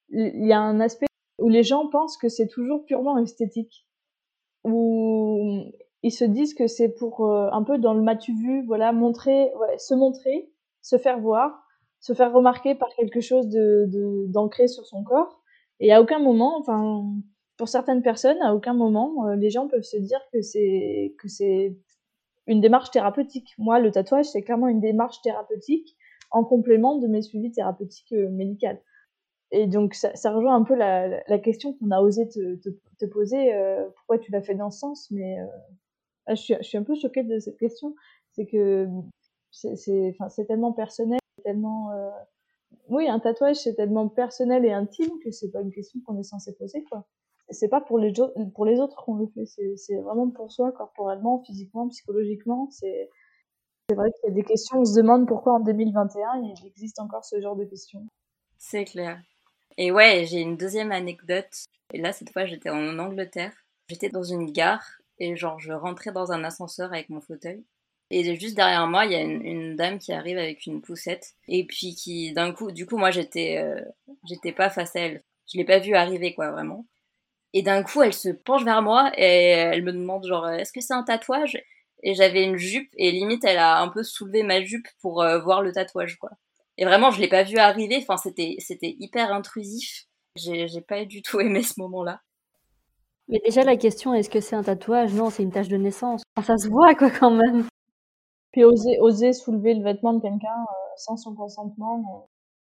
[0.10, 3.86] il y a un aspect où les gens pensent que c'est toujours purement esthétique,
[4.64, 5.72] où
[6.04, 9.52] ils se disent que c'est pour euh, un peu dans le matu vu, voilà, montrer,
[9.56, 11.64] ouais, se montrer, se faire voir,
[12.00, 15.42] se faire remarquer par quelque chose de, d'ancré sur son corps
[15.80, 17.06] et à aucun moment, enfin,
[17.58, 21.28] pour certaines personnes, à aucun moment, euh, les gens peuvent se dire que c'est que
[21.28, 21.76] c'est
[22.48, 23.54] une démarche thérapeutique.
[23.58, 25.98] Moi, le tatouage, c'est clairement une démarche thérapeutique
[26.32, 28.68] en complément de mes suivis thérapeutiques euh, médicaux.
[29.52, 32.70] Et donc, ça, ça, rejoint un peu la, la question qu'on a osé te, te,
[33.00, 33.54] te poser.
[33.54, 35.38] Euh, pourquoi tu l'as fait dans ce sens Mais
[36.30, 37.96] je, suis, je suis un peu choquée de cette question.
[38.32, 38.88] C'est que
[39.52, 41.92] c'est tellement personnel, tellement
[42.90, 46.24] oui, un tatouage, c'est tellement personnel et intime que c'est pas une question qu'on est
[46.24, 47.06] censé poser, quoi.
[47.50, 48.12] C'est pas pour les,
[48.54, 49.46] pour les autres qu'on le fait,
[49.78, 52.70] c'est vraiment pour soi, corporellement, physiquement, psychologiquement.
[52.72, 53.10] C'est
[53.90, 57.24] vrai qu'il y a des questions, on se demande pourquoi en 2021 il existe encore
[57.24, 58.06] ce genre de questions.
[58.58, 59.22] C'est clair.
[59.78, 61.66] Et ouais, j'ai une deuxième anecdote.
[61.94, 63.54] Et là, cette fois, j'étais en Angleterre.
[63.90, 64.86] J'étais dans une gare
[65.20, 67.64] et genre, je rentrais dans un ascenseur avec mon fauteuil.
[68.10, 71.34] Et juste derrière moi, il y a une, dame qui arrive avec une poussette.
[71.48, 73.82] Et puis qui, d'un coup, du coup, moi, j'étais, euh,
[74.28, 75.24] j'étais pas face à elle.
[75.52, 76.86] Je l'ai pas vue arriver, quoi, vraiment.
[77.54, 80.82] Et d'un coup, elle se penche vers moi et elle me demande, genre, est-ce que
[80.82, 81.58] c'est un tatouage?
[82.04, 85.40] Et j'avais une jupe et limite, elle a un peu soulevé ma jupe pour euh,
[85.40, 86.32] voir le tatouage, quoi.
[86.78, 87.98] Et vraiment, je l'ai pas vue arriver.
[88.02, 90.06] Enfin, c'était, c'était hyper intrusif.
[90.36, 92.22] J'ai, pas du tout aimé ce moment-là.
[93.30, 95.14] Mais déjà, la question, est-ce que c'est un tatouage?
[95.14, 96.24] Non, c'est une tache de naissance.
[96.42, 97.66] ça se voit, quoi, quand même.
[98.52, 102.28] Puis oser, oser soulever le vêtement de quelqu'un euh, sans son consentement,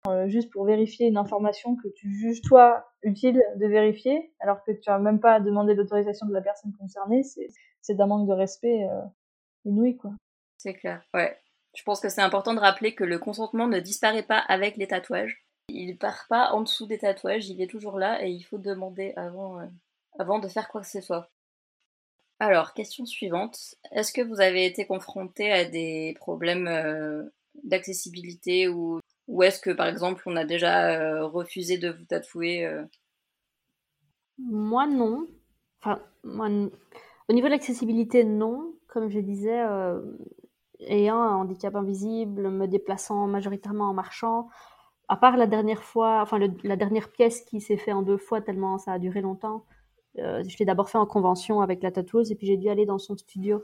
[0.07, 4.65] euh, euh, juste pour vérifier une information que tu juges toi utile de vérifier, alors
[4.65, 8.35] que tu n'as même pas demandé l'autorisation de la personne concernée, c'est d'un manque de
[8.35, 8.87] respect
[9.65, 10.11] inouï, quoi.
[10.59, 11.39] C'est clair, ouais.
[11.77, 14.89] Je pense que c'est important de rappeler que le consentement ne disparaît pas avec les
[14.89, 15.47] tatouages.
[15.69, 19.13] Il part pas en dessous des tatouages, il est toujours là et il faut demander
[19.17, 19.61] avant,
[20.19, 21.31] avant de faire quoi que ce soit.
[22.39, 23.75] Alors, question suivante.
[23.93, 27.25] Est-ce que vous avez été confronté à des problèmes euh,
[27.65, 32.65] d'accessibilité ou, ou est-ce que, par exemple, on a déjà euh, refusé de vous tatouer
[32.65, 32.83] euh?
[34.39, 35.27] Moi, non.
[35.83, 38.75] Enfin, au niveau de l'accessibilité, non.
[38.89, 39.61] Comme je disais,
[40.81, 44.49] ayant un handicap invisible, me déplaçant majoritairement en marchant,
[45.09, 48.41] à part la dernière fois, enfin, la dernière pièce qui s'est fait en deux fois
[48.41, 49.65] tellement ça a duré longtemps,
[50.19, 52.87] euh, je l'ai d'abord fait en convention avec la tatoueuse et puis j'ai dû aller
[52.87, 53.63] dans son studio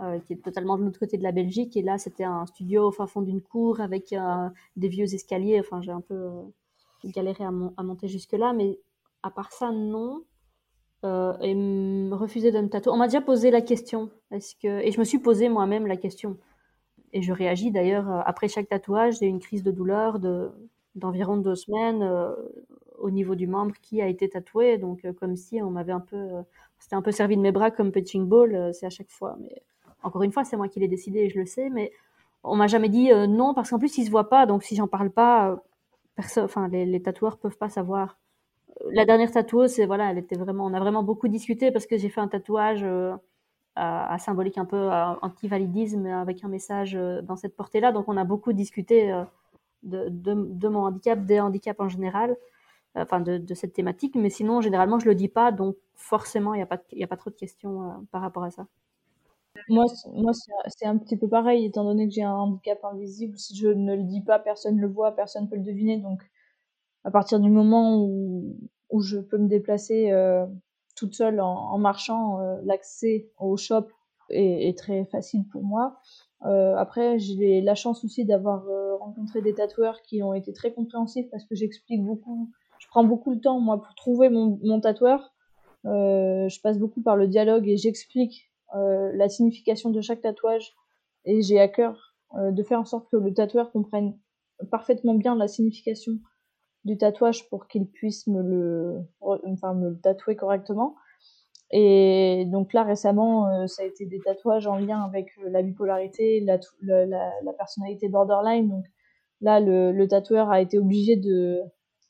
[0.00, 1.76] euh, qui est totalement de l'autre côté de la Belgique.
[1.76, 5.58] Et là, c'était un studio au fin fond d'une cour avec euh, des vieux escaliers.
[5.60, 6.30] Enfin, j'ai un peu
[7.04, 8.78] galéré à, monter jusque-là, mais
[9.22, 10.22] à part ça, non.
[11.04, 12.92] et refuser de me tatouer.
[12.92, 14.10] On m'a déjà posé la question.
[14.30, 16.36] Est-ce que et je me suis posé moi-même la question.
[17.12, 19.18] Et je réagis d'ailleurs après chaque tatouage.
[19.18, 20.50] J'ai une crise de douleur de
[20.94, 22.02] d'environ deux semaines
[23.00, 24.78] au niveau du membre qui a été tatoué.
[24.78, 26.42] Donc, euh, comme si on m'avait un peu, euh,
[26.78, 29.36] c'était un peu servi de mes bras comme punching ball, euh, c'est à chaque fois.
[29.40, 29.62] Mais
[30.02, 31.70] encore une fois, c'est moi qui l'ai décidé et je le sais.
[31.70, 31.92] Mais
[32.44, 34.86] on m'a jamais dit non parce qu'en plus ils se voient pas, donc si j'en
[34.86, 35.60] parle pas,
[36.38, 38.18] enfin les, les tatoueurs peuvent pas savoir.
[38.92, 42.08] La dernière tatoueuse, voilà, elle était vraiment, on a vraiment beaucoup discuté parce que j'ai
[42.08, 42.86] fait un tatouage
[43.74, 44.88] à, symbolique un peu
[45.22, 47.92] anti-validisme avec un message dans cette portée-là.
[47.92, 49.12] Donc on a beaucoup discuté
[49.82, 52.36] de, mon handicap, des handicaps en général,
[52.98, 54.14] enfin de, cette thématique.
[54.14, 57.16] Mais sinon, généralement, je le dis pas, donc forcément, il n'y a, pas, a pas
[57.16, 58.66] trop de questions par rapport à ça.
[59.68, 59.84] Moi,
[60.14, 60.32] moi
[60.68, 63.38] c'est un petit peu pareil, étant donné que j'ai un handicap invisible.
[63.38, 65.98] Si je ne le dis pas, personne ne le voit, personne ne peut le deviner.
[65.98, 66.22] Donc,
[67.04, 68.56] à partir du moment où,
[68.90, 70.46] où je peux me déplacer euh,
[70.96, 73.86] toute seule en, marchant, euh, l'accès au shop
[74.30, 75.98] est, très facile pour moi.
[76.44, 78.64] Euh, après, j'ai la chance aussi d'avoir
[78.98, 82.50] rencontré des tatoueurs qui ont été très compréhensifs parce que j'explique beaucoup.
[82.78, 85.32] Je prends beaucoup le temps, moi, pour trouver mon, tatoueur.
[85.84, 90.74] je passe beaucoup par le dialogue et j'explique euh, la signification de chaque tatouage
[91.24, 94.18] et j'ai à cœur euh, de faire en sorte que le tatoueur comprenne
[94.70, 96.12] parfaitement bien la signification
[96.84, 100.96] du tatouage pour qu'il puisse me le, enfin, me tatouer correctement.
[101.70, 106.40] Et donc là, récemment, euh, ça a été des tatouages en lien avec la bipolarité,
[106.40, 106.58] la,
[107.56, 108.68] personnalité borderline.
[108.68, 108.84] Donc
[109.40, 111.58] là, le, tatoueur a été obligé de,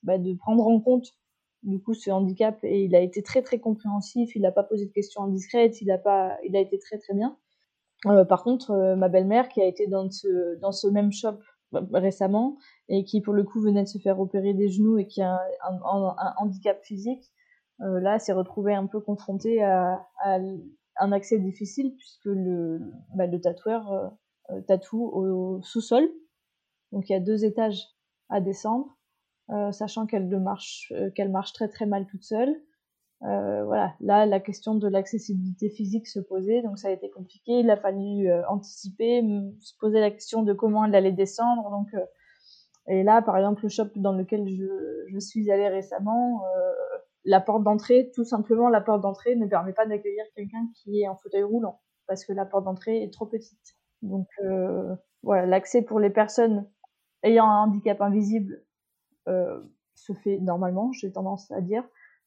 [0.03, 1.15] bah, de prendre en compte
[1.63, 2.59] du coup ce handicap.
[2.63, 5.91] Et il a été très très compréhensif, il n'a pas posé de questions indiscrètes, il
[5.91, 7.37] a pas, il a été très très bien.
[8.07, 11.39] Euh, par contre, euh, ma belle-mère qui a été dans ce dans ce même shop
[11.73, 12.57] bah, récemment
[12.89, 15.41] et qui pour le coup venait de se faire opérer des genoux et qui a
[15.69, 17.25] un, handicap physique,
[17.81, 20.07] euh, là s'est retrouvée un peu confrontée à,
[21.01, 22.81] un accès difficile puisque le,
[23.15, 24.13] bah, le tatoueur
[24.67, 26.09] tatoue au sous-sol,
[26.93, 27.85] donc il y a deux étages
[28.31, 28.98] à descendre
[29.73, 32.55] sachant qu'elle marche, euh, qu'elle marche très très mal toute seule.
[33.23, 37.61] Euh, voilà, là la question de l'accessibilité physique se posait, donc ça a été compliqué.
[37.61, 39.23] Il a fallu anticiper,
[39.61, 41.71] se poser la question de comment elle allait descendre.
[41.71, 41.89] Donc,
[42.87, 44.67] et là, par exemple, le shop dans lequel je,
[45.09, 46.43] je suis allée récemment,
[47.25, 51.09] la porte d'entrée, tout simplement, la porte d'entrée ne permet pas d'accueillir quelqu'un qui est
[51.09, 53.77] en fauteuil roulant parce que la porte d'entrée est trop petite.
[54.03, 54.29] Donc
[55.25, 56.69] voilà, l'accès pour les personnes
[57.25, 58.68] ayant un handicap invisible euh,
[59.95, 61.85] se fait normalement, j'ai tendance à dire,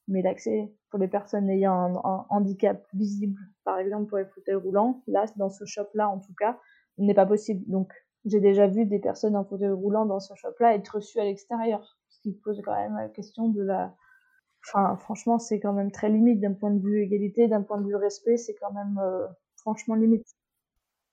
[0.08, 5.02] mais l'accès pour les personnes ayant un, handicap visible, par exemple pour les fauteuils roulants,
[5.08, 6.60] là, dans ce shop-là en tout cas,
[6.98, 7.64] n'est pas possible.
[7.68, 7.92] Donc,
[8.26, 11.98] j'ai déjà vu des personnes en fauteuil roulant dans ce shop-là être reçues à l'extérieur,
[12.10, 13.96] ce qui pose quand même la question de la...
[14.68, 17.88] Enfin, franchement, c'est quand même très limite d'un point de vue égalité, d'un point de
[17.88, 20.28] vue respect, c'est quand même euh, franchement limite.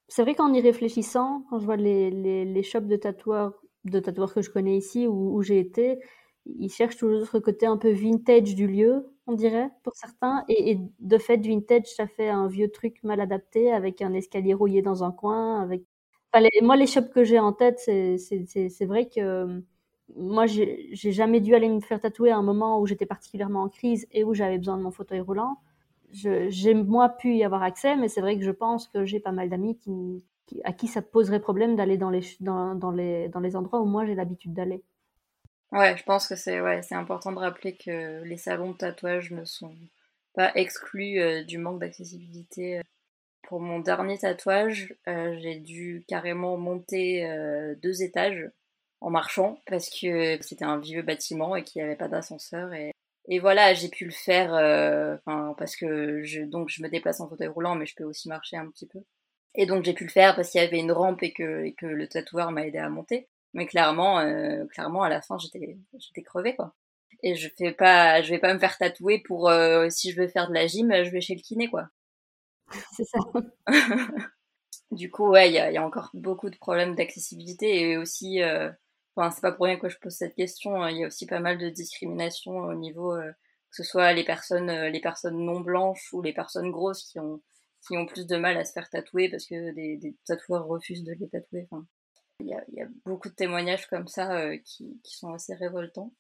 [0.09, 3.55] C'est vrai qu'en y réfléchissant, quand je vois les, les, les shops de tatoueurs
[3.91, 5.99] de tatoueurs que je connais ici où, j'ai été,
[6.47, 10.45] ils cherchent toujours ce côté un peu vintage du lieu, on dirait, pour certains.
[10.49, 14.83] Et, de fait, vintage, ça fait un vieux truc mal adapté avec un escalier rouillé
[14.83, 15.63] dans un coin.
[15.63, 15.85] Avec...
[16.63, 19.63] moi, les shops que j'ai en tête, c'est vrai que
[20.17, 23.69] moi, j'ai jamais dû aller me faire tatouer à un moment où j'étais particulièrement en
[23.69, 25.59] crise et où j'avais besoin de mon fauteuil roulant.
[26.11, 29.33] J'ai moi pu y avoir accès, mais c'est vrai que je pense que j'ai pas
[29.33, 30.25] mal d'amis qui,
[30.65, 33.87] à qui ça poserait problème d'aller dans les, dans, dans, les, dans les endroits où
[33.87, 34.83] moi j'ai l'habitude d'aller.
[35.71, 39.45] Ouais, je pense que c'est ouais, important de rappeler que les salons de tatouage ne
[39.45, 39.75] sont
[40.35, 42.81] pas exclus euh, du manque d'accessibilité.
[43.43, 48.51] Pour mon dernier tatouage, euh, j'ai dû carrément monter euh, deux étages
[49.01, 52.73] en marchant parce que c'était un vieux bâtiment et qu'il n'y avait pas d'ascenseur.
[52.73, 52.93] Et,
[53.29, 54.51] et voilà, j'ai pu le faire
[55.57, 58.57] parce que je, donc je me déplace en fauteuil roulant, mais je peux aussi marcher
[58.57, 59.01] un petit peu.
[59.55, 61.75] Et donc j'ai pu le faire parce qu'il y avait une rampe et que, et
[61.75, 63.29] que le tatoueur m'a aidé à monter.
[63.55, 66.75] Mais clairement, euh, clairement à la fin j'étais j'étais crevée quoi.
[67.23, 70.29] Et je fais pas, je vais pas me faire tatouer pour euh, si je veux
[70.29, 71.89] faire de la gym, je vais chez le kiné quoi.
[72.97, 73.19] C'est ça.
[74.91, 78.43] du coup ouais, il y a, y a, encore beaucoup de problèmes d'accessibilité et aussi,
[78.43, 78.71] euh,
[79.17, 80.83] enfin c'est pas pour rien que je pose cette question.
[80.83, 80.91] Hein.
[80.91, 83.31] Il y a aussi pas mal de discrimination au niveau euh,
[83.71, 87.41] que ce soit les personnes les personnes non blanches ou les personnes grosses qui ont
[87.87, 91.13] qui ont plus de mal à se faire tatouer parce que des, tatoueurs refusent de
[91.13, 91.69] les tatouer.
[92.41, 96.13] Il y, a, beaucoup de témoignages comme ça euh, qui, qui, sont assez révoltants.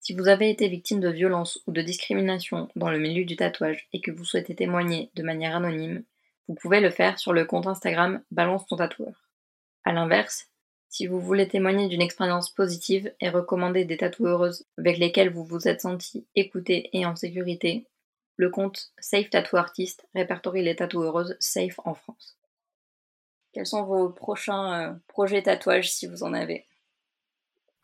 [0.00, 3.88] Si vous avez été victime de violence ou de discrimination dans le milieu du tatouage
[3.92, 6.04] et que vous souhaitez témoigner de manière anonyme,
[6.48, 9.30] vous pouvez le faire sur le compte Instagram Balance ton tatoueur.
[9.84, 10.50] A l'inverse,
[10.88, 15.66] si vous voulez témoigner d'une expérience positive et recommander des tatoueuses avec lesquelles vous vous
[15.68, 17.86] êtes senti écouté et en sécurité,
[18.36, 22.36] le compte Safe Tattoo Artist répertorie les tatoueuses safe en France.
[23.54, 26.66] Quels sont vos prochains euh, projets tatouages si vous en avez?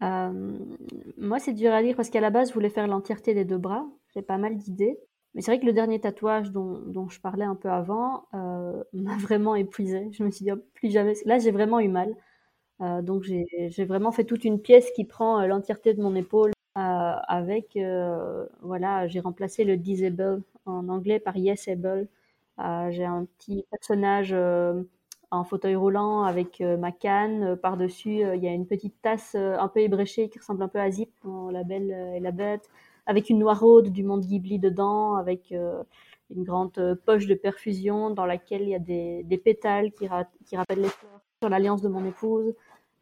[0.02, 0.52] Euh,
[1.18, 3.58] Moi, c'est dur à dire parce qu'à la base, je voulais faire l'entièreté des deux
[3.58, 3.86] bras.
[4.14, 4.98] J'ai pas mal d'idées.
[5.34, 8.82] Mais c'est vrai que le dernier tatouage dont, dont je parlais un peu avant euh,
[8.92, 10.08] m'a vraiment épuisée.
[10.12, 11.14] Je me suis dit, oh, plus jamais.
[11.26, 12.14] Là, j'ai vraiment eu mal.
[13.02, 16.52] Donc, j'ai vraiment fait toute une pièce qui prend l'entièreté de mon épaule.
[17.20, 22.08] Euh, avec, euh, voilà, j'ai remplacé le disable en anglais par yesable.
[22.90, 24.34] j'ai un petit personnage
[25.30, 27.56] en fauteuil roulant avec ma canne.
[27.56, 30.90] Par-dessus, il y a une petite tasse un peu ébréchée qui ressemble un peu à
[30.90, 32.68] Zip dans La Belle et la Bête
[33.10, 35.82] avec une noiraude du monde Ghibli dedans, avec euh,
[36.30, 40.08] une grande euh, poche de perfusion dans laquelle il y a des, des pétales qui,
[40.46, 42.54] qui, rappellent les fleurs sur l'alliance de mon épouse.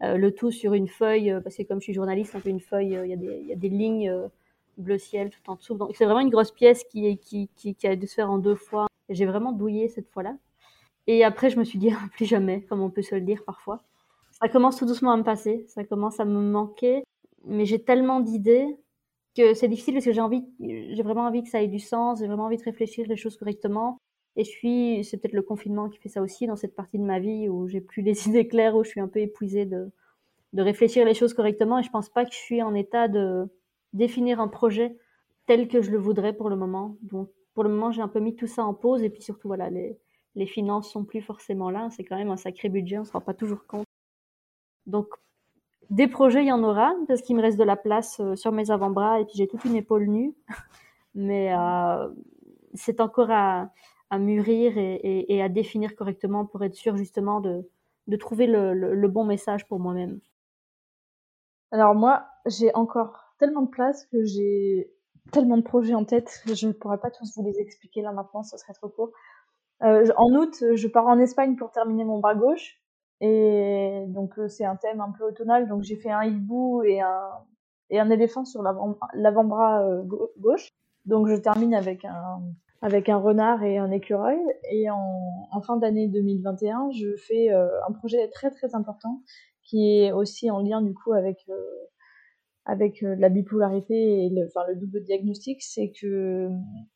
[0.03, 2.61] Euh, le tout sur une feuille, parce que comme je suis journaliste, un peu une
[2.61, 4.12] feuille, il y a des, il y a des lignes
[4.76, 5.74] bleu ciel tout en dessous.
[5.74, 8.38] Donc c'est vraiment une grosse pièce qui, qui, qui, qui a dû se faire en
[8.38, 8.86] deux fois.
[9.09, 10.36] J'ai vraiment douillé cette fois-là.
[11.09, 13.82] Et après, je me suis dit, plus jamais, comme on peut se le dire parfois.
[14.40, 17.03] Ça commence tout doucement à me passer, ça commence à me manquer,
[17.44, 18.76] mais j'ai tellement d'idées
[19.55, 22.26] c'est difficile parce que j'ai envie, j'ai vraiment envie que ça ait du sens, j'ai
[22.26, 23.99] vraiment envie de réfléchir les choses correctement.
[24.39, 27.03] Et je suis, c'est peut-être le confinement qui fait ça aussi dans cette partie de
[27.03, 29.91] ma vie où j'ai plus les idées claires, où je suis un peu épuisée de,
[30.53, 31.80] de réfléchir les choses correctement.
[31.80, 33.49] Et je pense pas que je suis en état de
[33.93, 34.97] définir un projet
[35.47, 36.97] tel que je le voudrais pour le moment.
[37.03, 39.03] Donc, pour le moment, j'ai un peu mis tout ça en pause.
[39.03, 39.99] Et puis surtout, voilà, les,
[40.36, 41.89] les finances sont plus forcément là.
[41.91, 43.86] C'est quand même un sacré budget, on se rend pas toujours compte.
[44.86, 45.09] Donc,
[45.91, 48.53] des projets, il y en aura, parce qu'il me reste de la place euh, sur
[48.53, 50.34] mes avant-bras et puis j'ai toute une épaule nue.
[51.16, 52.09] Mais euh,
[52.74, 53.70] c'est encore à,
[54.11, 57.69] à mûrir et, à définir correctement pour être sûr justement de,
[58.07, 60.21] de trouver le, le, bon message pour moi-même.
[61.71, 64.91] Alors moi, j'ai encore tellement de place que j'ai
[65.31, 68.43] tellement de projets en tête, je ne pourrais pas tous vous les expliquer là maintenant,
[68.43, 69.13] ce serait trop court.
[69.83, 72.81] Euh, en août, je pars en Espagne pour terminer mon bras gauche.
[73.21, 75.69] Et donc euh, c'est un thème un peu automnal.
[75.69, 77.31] Donc j'ai fait un hibou et un
[77.91, 80.03] et un éléphant sur l'avant-bras euh,
[80.39, 80.73] gauche.
[81.07, 82.43] Donc je termine avec un
[82.81, 84.39] avec un renard et un écureuil.
[84.70, 89.22] Et en, fin d'année 2021, je fais euh, un projet très très important
[89.64, 91.47] qui est aussi en lien du coup avec
[92.64, 96.49] avec la bipolarité et le, enfin, le double diagnostic, c'est que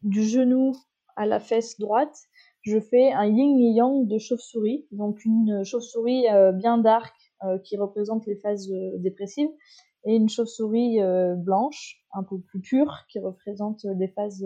[0.02, 0.72] du genou
[1.16, 2.14] à la fesse droite,
[2.62, 7.14] je fais un yin et yang de chauve-souris, donc une chauve-souris euh, bien dark
[7.44, 9.50] euh, qui représente les phases euh, dépressives
[10.04, 10.98] et une chauve-souris
[11.36, 14.44] blanche, un peu plus pure, qui représente les phases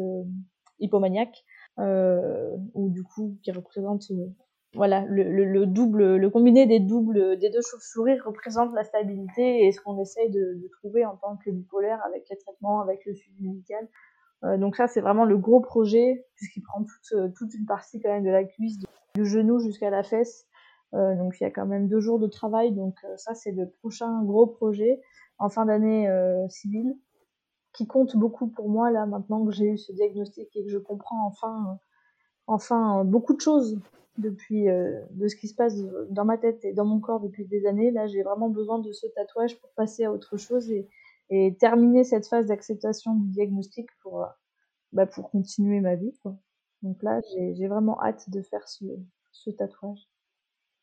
[0.81, 1.45] hypomaniaques,
[1.79, 4.11] ou du coup qui représente
[4.74, 9.72] voilà le, le, double, le combiné des doubles des deux chauves-souris représente la stabilité et
[9.72, 13.14] ce qu'on essaye de, de, trouver en tant que bipolaire avec les traitements, avec le
[13.14, 13.89] suivi médical.
[14.45, 18.01] Euh, donc ça, c'est vraiment le gros projet, puisqu'il prend toute, euh, toute, une partie
[18.01, 18.79] quand même de la cuisse,
[19.14, 20.47] du genou jusqu'à la fesse.
[20.95, 22.72] Euh, donc il y a quand même deux jours de travail.
[22.72, 25.01] Donc ça, c'est le prochain gros projet
[25.39, 26.09] en fin d'année
[26.49, 26.97] civile,
[27.77, 30.79] qui compte beaucoup pour moi là maintenant que j'ai eu ce diagnostic et que je
[30.79, 31.79] comprends enfin,
[32.47, 33.79] enfin beaucoup de choses
[34.18, 35.77] depuis de ce qui se passe
[36.09, 37.91] dans ma tête et dans mon corps depuis des années.
[37.91, 40.89] Là, j'ai vraiment besoin de ce tatouage pour passer à autre chose et,
[41.31, 44.27] et terminer cette phase d'acceptation du diagnostic pour, euh,
[44.93, 46.16] bah, pour continuer ma vie.
[46.22, 46.37] Quoi.
[46.83, 48.85] Donc là, j'ai vraiment hâte de faire ce,
[49.33, 50.09] ce, tatouage.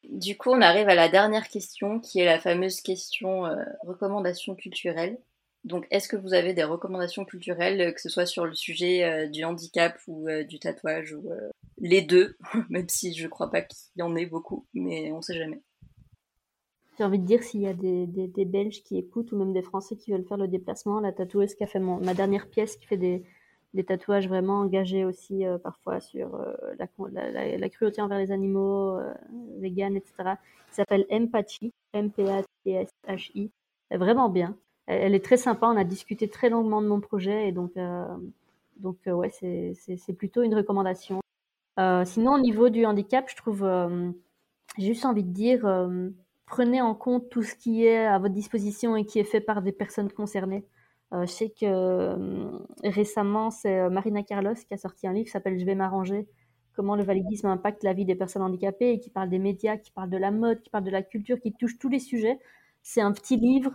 [0.03, 4.55] Du coup, on arrive à la dernière question, qui est la fameuse question euh, recommandation
[4.55, 5.17] culturelle.
[5.63, 9.27] Donc, est-ce que vous avez des recommandations culturelles, que ce soit sur le sujet euh,
[9.27, 11.29] du handicap ou du tatouage, ou
[11.77, 12.37] les deux,
[12.69, 15.61] même si je crois pas qu'il y en ait beaucoup, mais on sait jamais.
[16.97, 19.63] J'ai envie de dire s'il y a des, des, Belges qui écoutent ou même des
[19.63, 22.85] Français qui veulent faire le déplacement, la tatoueuse qui a fait ma dernière pièce, qui
[22.85, 23.23] fait des,
[23.73, 28.97] des tatouages vraiment engagés aussi euh, parfois sur euh, la, la, cruauté envers les animaux,
[28.97, 29.13] euh,
[29.59, 30.13] vegan, etc.
[30.69, 33.51] Qui s'appelle Empathie, M-P-A-T-S-H-I.
[33.91, 34.55] Vraiment bien.
[34.85, 35.67] Elle, est très sympa.
[35.67, 38.05] On a discuté très longuement de mon projet et donc, euh,
[38.77, 41.21] donc ouais, c'est plutôt une recommandation.
[42.05, 43.67] sinon, au niveau du handicap, je trouve,
[44.77, 45.65] j'ai juste envie de dire
[46.45, 49.61] prenez en compte tout ce qui est à votre disposition et qui est fait par
[49.61, 50.65] des personnes concernées.
[51.13, 55.25] Euh, je sais que euh, récemment, c'est euh, Marina Carlos qui a sorti un livre
[55.25, 56.27] qui s'appelle Je vais m'arranger,
[56.73, 59.91] comment le validisme impacte la vie des personnes handicapées et qui parle des médias, qui
[59.91, 62.39] parle de la mode, qui parle de la culture, qui touche tous les sujets.
[62.81, 63.71] C'est un petit livre,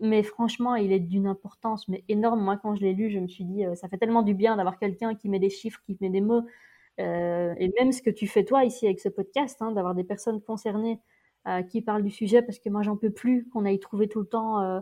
[0.00, 2.40] mais franchement, il est d'une importance mais énorme.
[2.42, 4.78] Moi, quand je l'ai lu, je me suis dit, ça fait tellement du bien d'avoir
[4.78, 6.42] quelqu'un qui met des chiffres, qui met des mots.
[6.98, 10.40] et même ce que tu fais toi ici avec ce podcast, hein, d'avoir des personnes
[10.40, 11.00] concernées
[11.48, 14.20] euh, qui parle du sujet parce que moi j'en peux plus qu'on aille trouver tout
[14.20, 14.80] le temps euh,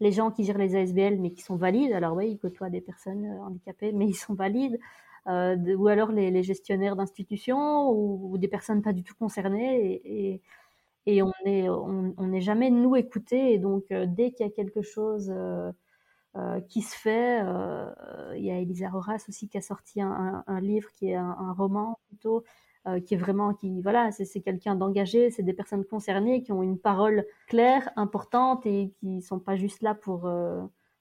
[0.00, 1.92] les gens qui gèrent les ASBL mais qui sont valides.
[1.92, 4.78] Alors oui, ils côtoient des personnes euh, handicapées mais ils sont valides.
[5.26, 10.42] De, ou alors les, gestionnaires d'institutions ou, des personnes pas du tout concernées
[11.06, 14.82] et on n'est on, on jamais nous écoutés et donc dès qu'il y a quelque
[14.82, 15.32] chose
[16.68, 17.40] qui se fait.
[18.36, 21.98] Il y a Elisa Horace aussi qui a sorti un, livre qui est un, roman
[22.08, 22.44] plutôt,
[23.06, 26.78] qui est vraiment, qui voilà, c'est quelqu'un d'engagé, c'est des personnes concernées qui ont une
[26.78, 30.30] parole claire, importante et qui sont pas juste là pour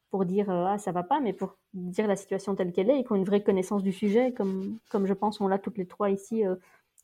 [0.09, 3.03] pour dire ah ça va pas, mais pour dire la situation telle qu'elle est et
[3.03, 5.87] qui ont une vraie connaissance du sujet, comme comme je pense on l'a toutes les
[5.87, 6.43] trois ici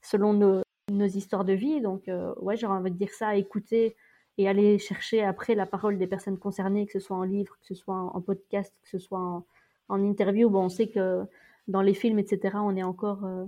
[0.02, 1.81] selon nos, nos histoires de vie.
[1.81, 3.95] Donc, euh, ouais, j'aurais envie de dire ça, écouter
[4.37, 7.65] et aller chercher après la parole des personnes concernées, que ce soit en livre, que
[7.65, 9.43] ce soit en podcast, que ce soit
[9.89, 10.49] en, interview.
[10.49, 11.25] Bon, on sait que
[11.67, 13.45] dans les films, etc., on est encore euh,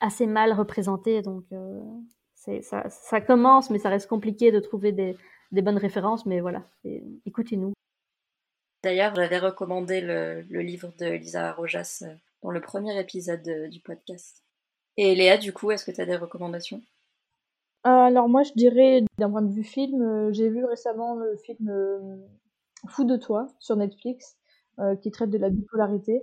[0.00, 1.22] assez mal représenté.
[1.22, 1.80] Donc, euh,
[2.34, 5.16] ça, ça, commence, mais ça reste compliqué de trouver des,
[5.52, 6.26] bonnes références.
[6.26, 6.64] Mais voilà,
[7.24, 7.72] écoutez-nous.
[8.82, 12.02] D'ailleurs, j'avais recommandé le, livre de Lisa Rojas
[12.42, 14.42] dans le premier épisode du podcast.
[14.96, 16.82] Et Léa, du coup, est-ce que tu as des recommandations?
[17.86, 21.36] Euh, Alors moi, je dirais, d'un point de vue film, euh, j'ai vu récemment le
[21.36, 22.16] film euh,
[22.88, 24.36] Fou de toi sur Netflix,
[25.00, 26.22] qui traite de la bipolarité.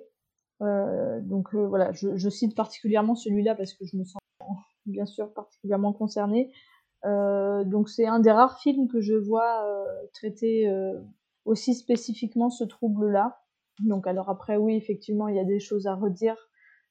[0.59, 4.19] donc voilà, je, cite particulièrement celui-là parce que je me sens
[4.85, 6.51] bien sûr particulièrement concernée.
[7.05, 9.63] donc c'est un des rares films que je vois
[10.13, 10.69] traiter
[11.45, 13.39] aussi spécifiquement ce trouble-là.
[13.79, 16.48] Donc alors après oui, effectivement, il y a des choses à redire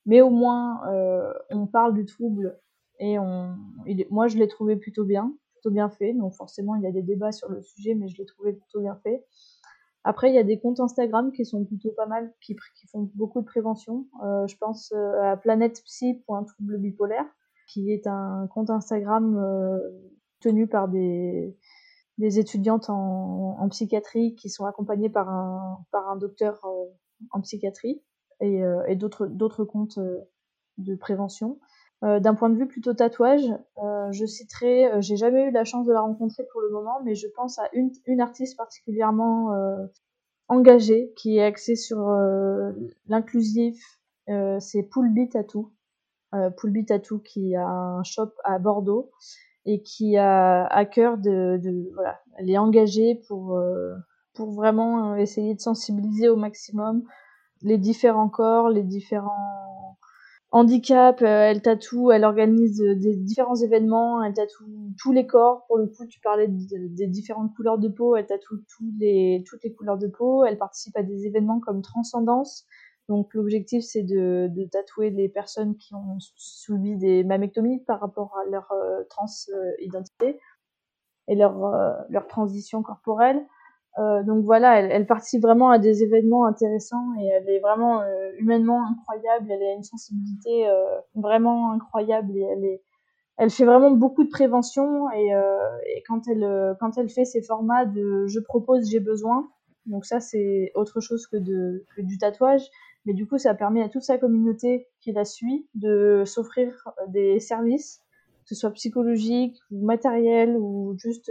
[0.09, 2.59] mais au moins euh, on parle du trouble
[2.99, 3.55] et on,
[4.11, 6.15] moi je l'ai trouvé plutôt bien, plutôt bien fait.
[6.15, 8.81] Donc forcément il y a des débats sur le sujet, mais je l'ai trouvé plutôt
[8.81, 9.25] bien fait.
[10.05, 13.11] Après il y a des comptes Instagram qui sont plutôt pas mal, qui, qui font
[13.15, 14.07] beaucoup de prévention.
[14.25, 17.27] Euh, je pense euh, à planetpsy.trouble bipolaire,
[17.69, 19.39] qui est un compte Instagram
[20.41, 21.55] tenu par des
[22.17, 26.67] des étudiantes en, psychiatrie qui sont accompagnées par un, par un docteur
[27.31, 28.03] en psychiatrie
[28.41, 30.21] et, euh, et d'autres comptes euh,
[30.79, 31.59] de prévention.
[32.05, 33.53] Euh, d'un point de vue plutôt tatouage,
[34.13, 37.27] je citerai, j'ai jamais eu la chance de la rencontrer pour le moment, mais je
[37.35, 39.53] pense à une, une artiste particulièrement
[40.47, 42.09] engagée qui est axée sur
[43.09, 43.99] l'inclusif.
[44.61, 45.73] c'est Poulby Tattoo.
[46.57, 49.11] Poulby Tattoo qui a un shop à Bordeaux
[49.67, 53.61] et qui a à cœur de, de voilà, elle est engagée pour
[54.35, 57.03] pour vraiment essayer de sensibiliser au maximum
[57.63, 59.99] les différents corps, les différents
[60.51, 61.23] handicaps.
[61.23, 65.65] Euh, elle tatoue, elle organise des différents événements, elle tatoue tous les corps.
[65.67, 69.45] Pour le coup, tu parlais des différentes couleurs de peau, elle tatoue toutes les
[69.77, 70.45] couleurs de peau.
[70.45, 72.67] Elle participe à des événements comme Transcendance.
[73.09, 78.51] Donc l'objectif, c'est de, tatouer les personnes qui ont subi des mammectomies par rapport à
[78.51, 80.39] leur euh, transidentité
[81.27, 83.47] et euh, leur transition corporelle.
[83.99, 88.31] Euh, donc voilà, elle, participe vraiment à des événements intéressants et elle est vraiment euh,
[88.39, 89.51] humainement incroyable.
[89.51, 92.83] Elle a une sensibilité euh, vraiment incroyable et elle est,
[93.39, 95.33] elle fait vraiment beaucoup de prévention et,
[96.07, 99.49] quand elle quand elle fait ces formats de je propose j'ai besoin,
[99.87, 102.67] donc ça c'est autre chose que de que du tatouage,
[103.05, 106.73] mais du coup ça permet à toute sa communauté qui la suit de s'offrir
[107.09, 108.03] des services,
[108.43, 111.31] que ce soit psychologiques ou matériels ou juste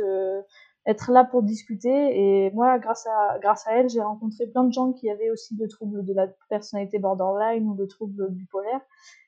[0.87, 1.89] être là pour discuter.
[1.89, 5.55] Et moi, grâce à, grâce à elle, j'ai rencontré plein de gens qui avaient aussi
[5.55, 8.81] de troubles de la personnalité borderline ou de troubles bipolaires.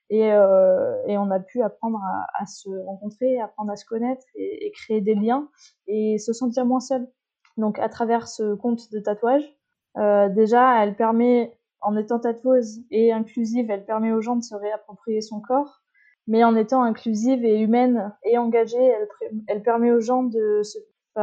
[0.10, 4.26] Et, euh, et on a pu apprendre à, à, se rencontrer, apprendre à se connaître
[4.34, 5.48] et, et, créer des liens
[5.86, 7.08] et se sentir moins seul.
[7.58, 9.44] Donc à travers ce compte de tatouage,
[9.98, 14.56] euh, déjà, elle permet, en étant tatoueuse et inclusive, elle permet aux gens de se
[14.56, 15.82] réapproprier son corps.
[16.26, 19.08] Mais en étant inclusive et humaine et engagée, elle,
[19.48, 20.78] elle permet aux gens de se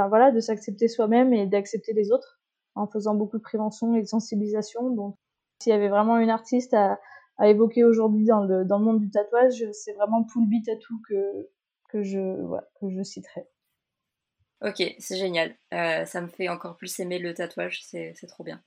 [0.09, 2.41] voilà, de s'accepter soi-même et d'accepter les autres
[2.75, 4.91] en faisant beaucoup de prévention et de sensibilisation.
[4.91, 5.17] Donc,
[5.61, 6.99] s'il y avait vraiment une artiste à,
[7.43, 11.49] évoquer aujourd'hui dans le, dans le monde du tatouage, c'est vraiment Poulby Tattoo que,
[11.91, 12.19] que, je,
[12.81, 13.47] que je citerai.
[14.63, 15.55] Ok, c'est génial.
[15.75, 18.63] Euh, ça me fait encore plus aimer le tatouage, c'est trop bien.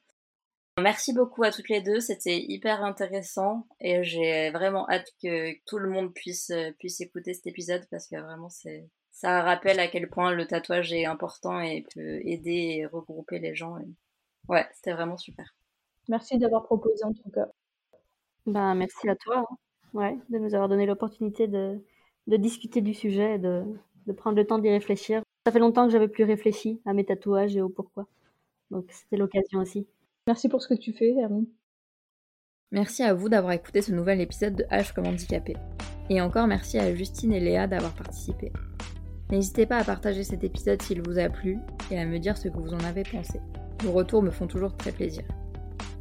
[0.79, 5.77] Merci beaucoup à toutes les deux, c'était hyper intéressant et j'ai vraiment hâte que tout
[5.77, 8.87] le monde puisse, puisse écouter cet épisode parce que vraiment c'est
[9.19, 13.53] ça rappelle à quel point le tatouage est important et peut aider et regrouper les
[13.53, 13.77] gens.
[14.47, 15.53] Ouais, c'était vraiment super.
[16.07, 17.47] Merci d'avoir proposé en tout cas.
[18.45, 19.55] Ben, merci à toi hein.
[19.93, 21.83] ouais, de nous avoir donné l'opportunité de,
[22.27, 23.65] de, discuter du sujet et de,
[24.07, 25.21] de prendre le temps d'y réfléchir.
[25.45, 28.07] Ça fait longtemps que j'avais plus réfléchi à mes tatouages et au pourquoi.
[28.71, 29.85] Donc c'était l'occasion aussi.
[30.27, 31.47] Merci pour ce que tu fais, Hermine.
[32.71, 35.57] Merci à vous d'avoir écouté ce nouvel épisode de H comme handicapé.
[36.09, 38.53] Et encore merci à Justine et Léa d'avoir participé.
[39.31, 41.59] N'hésitez pas à partager cet épisode s'il vous a plu
[41.91, 43.39] et à me dire ce que vous en avez pensé.
[43.83, 45.23] Vos retours me font toujours très plaisir.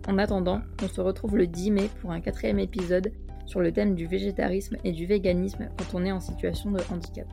[0.08, 3.12] En attendant, on se retrouve le 10 mai pour un quatrième épisode
[3.44, 7.26] sur le thème du végétarisme et du véganisme quand on est en situation de handicap.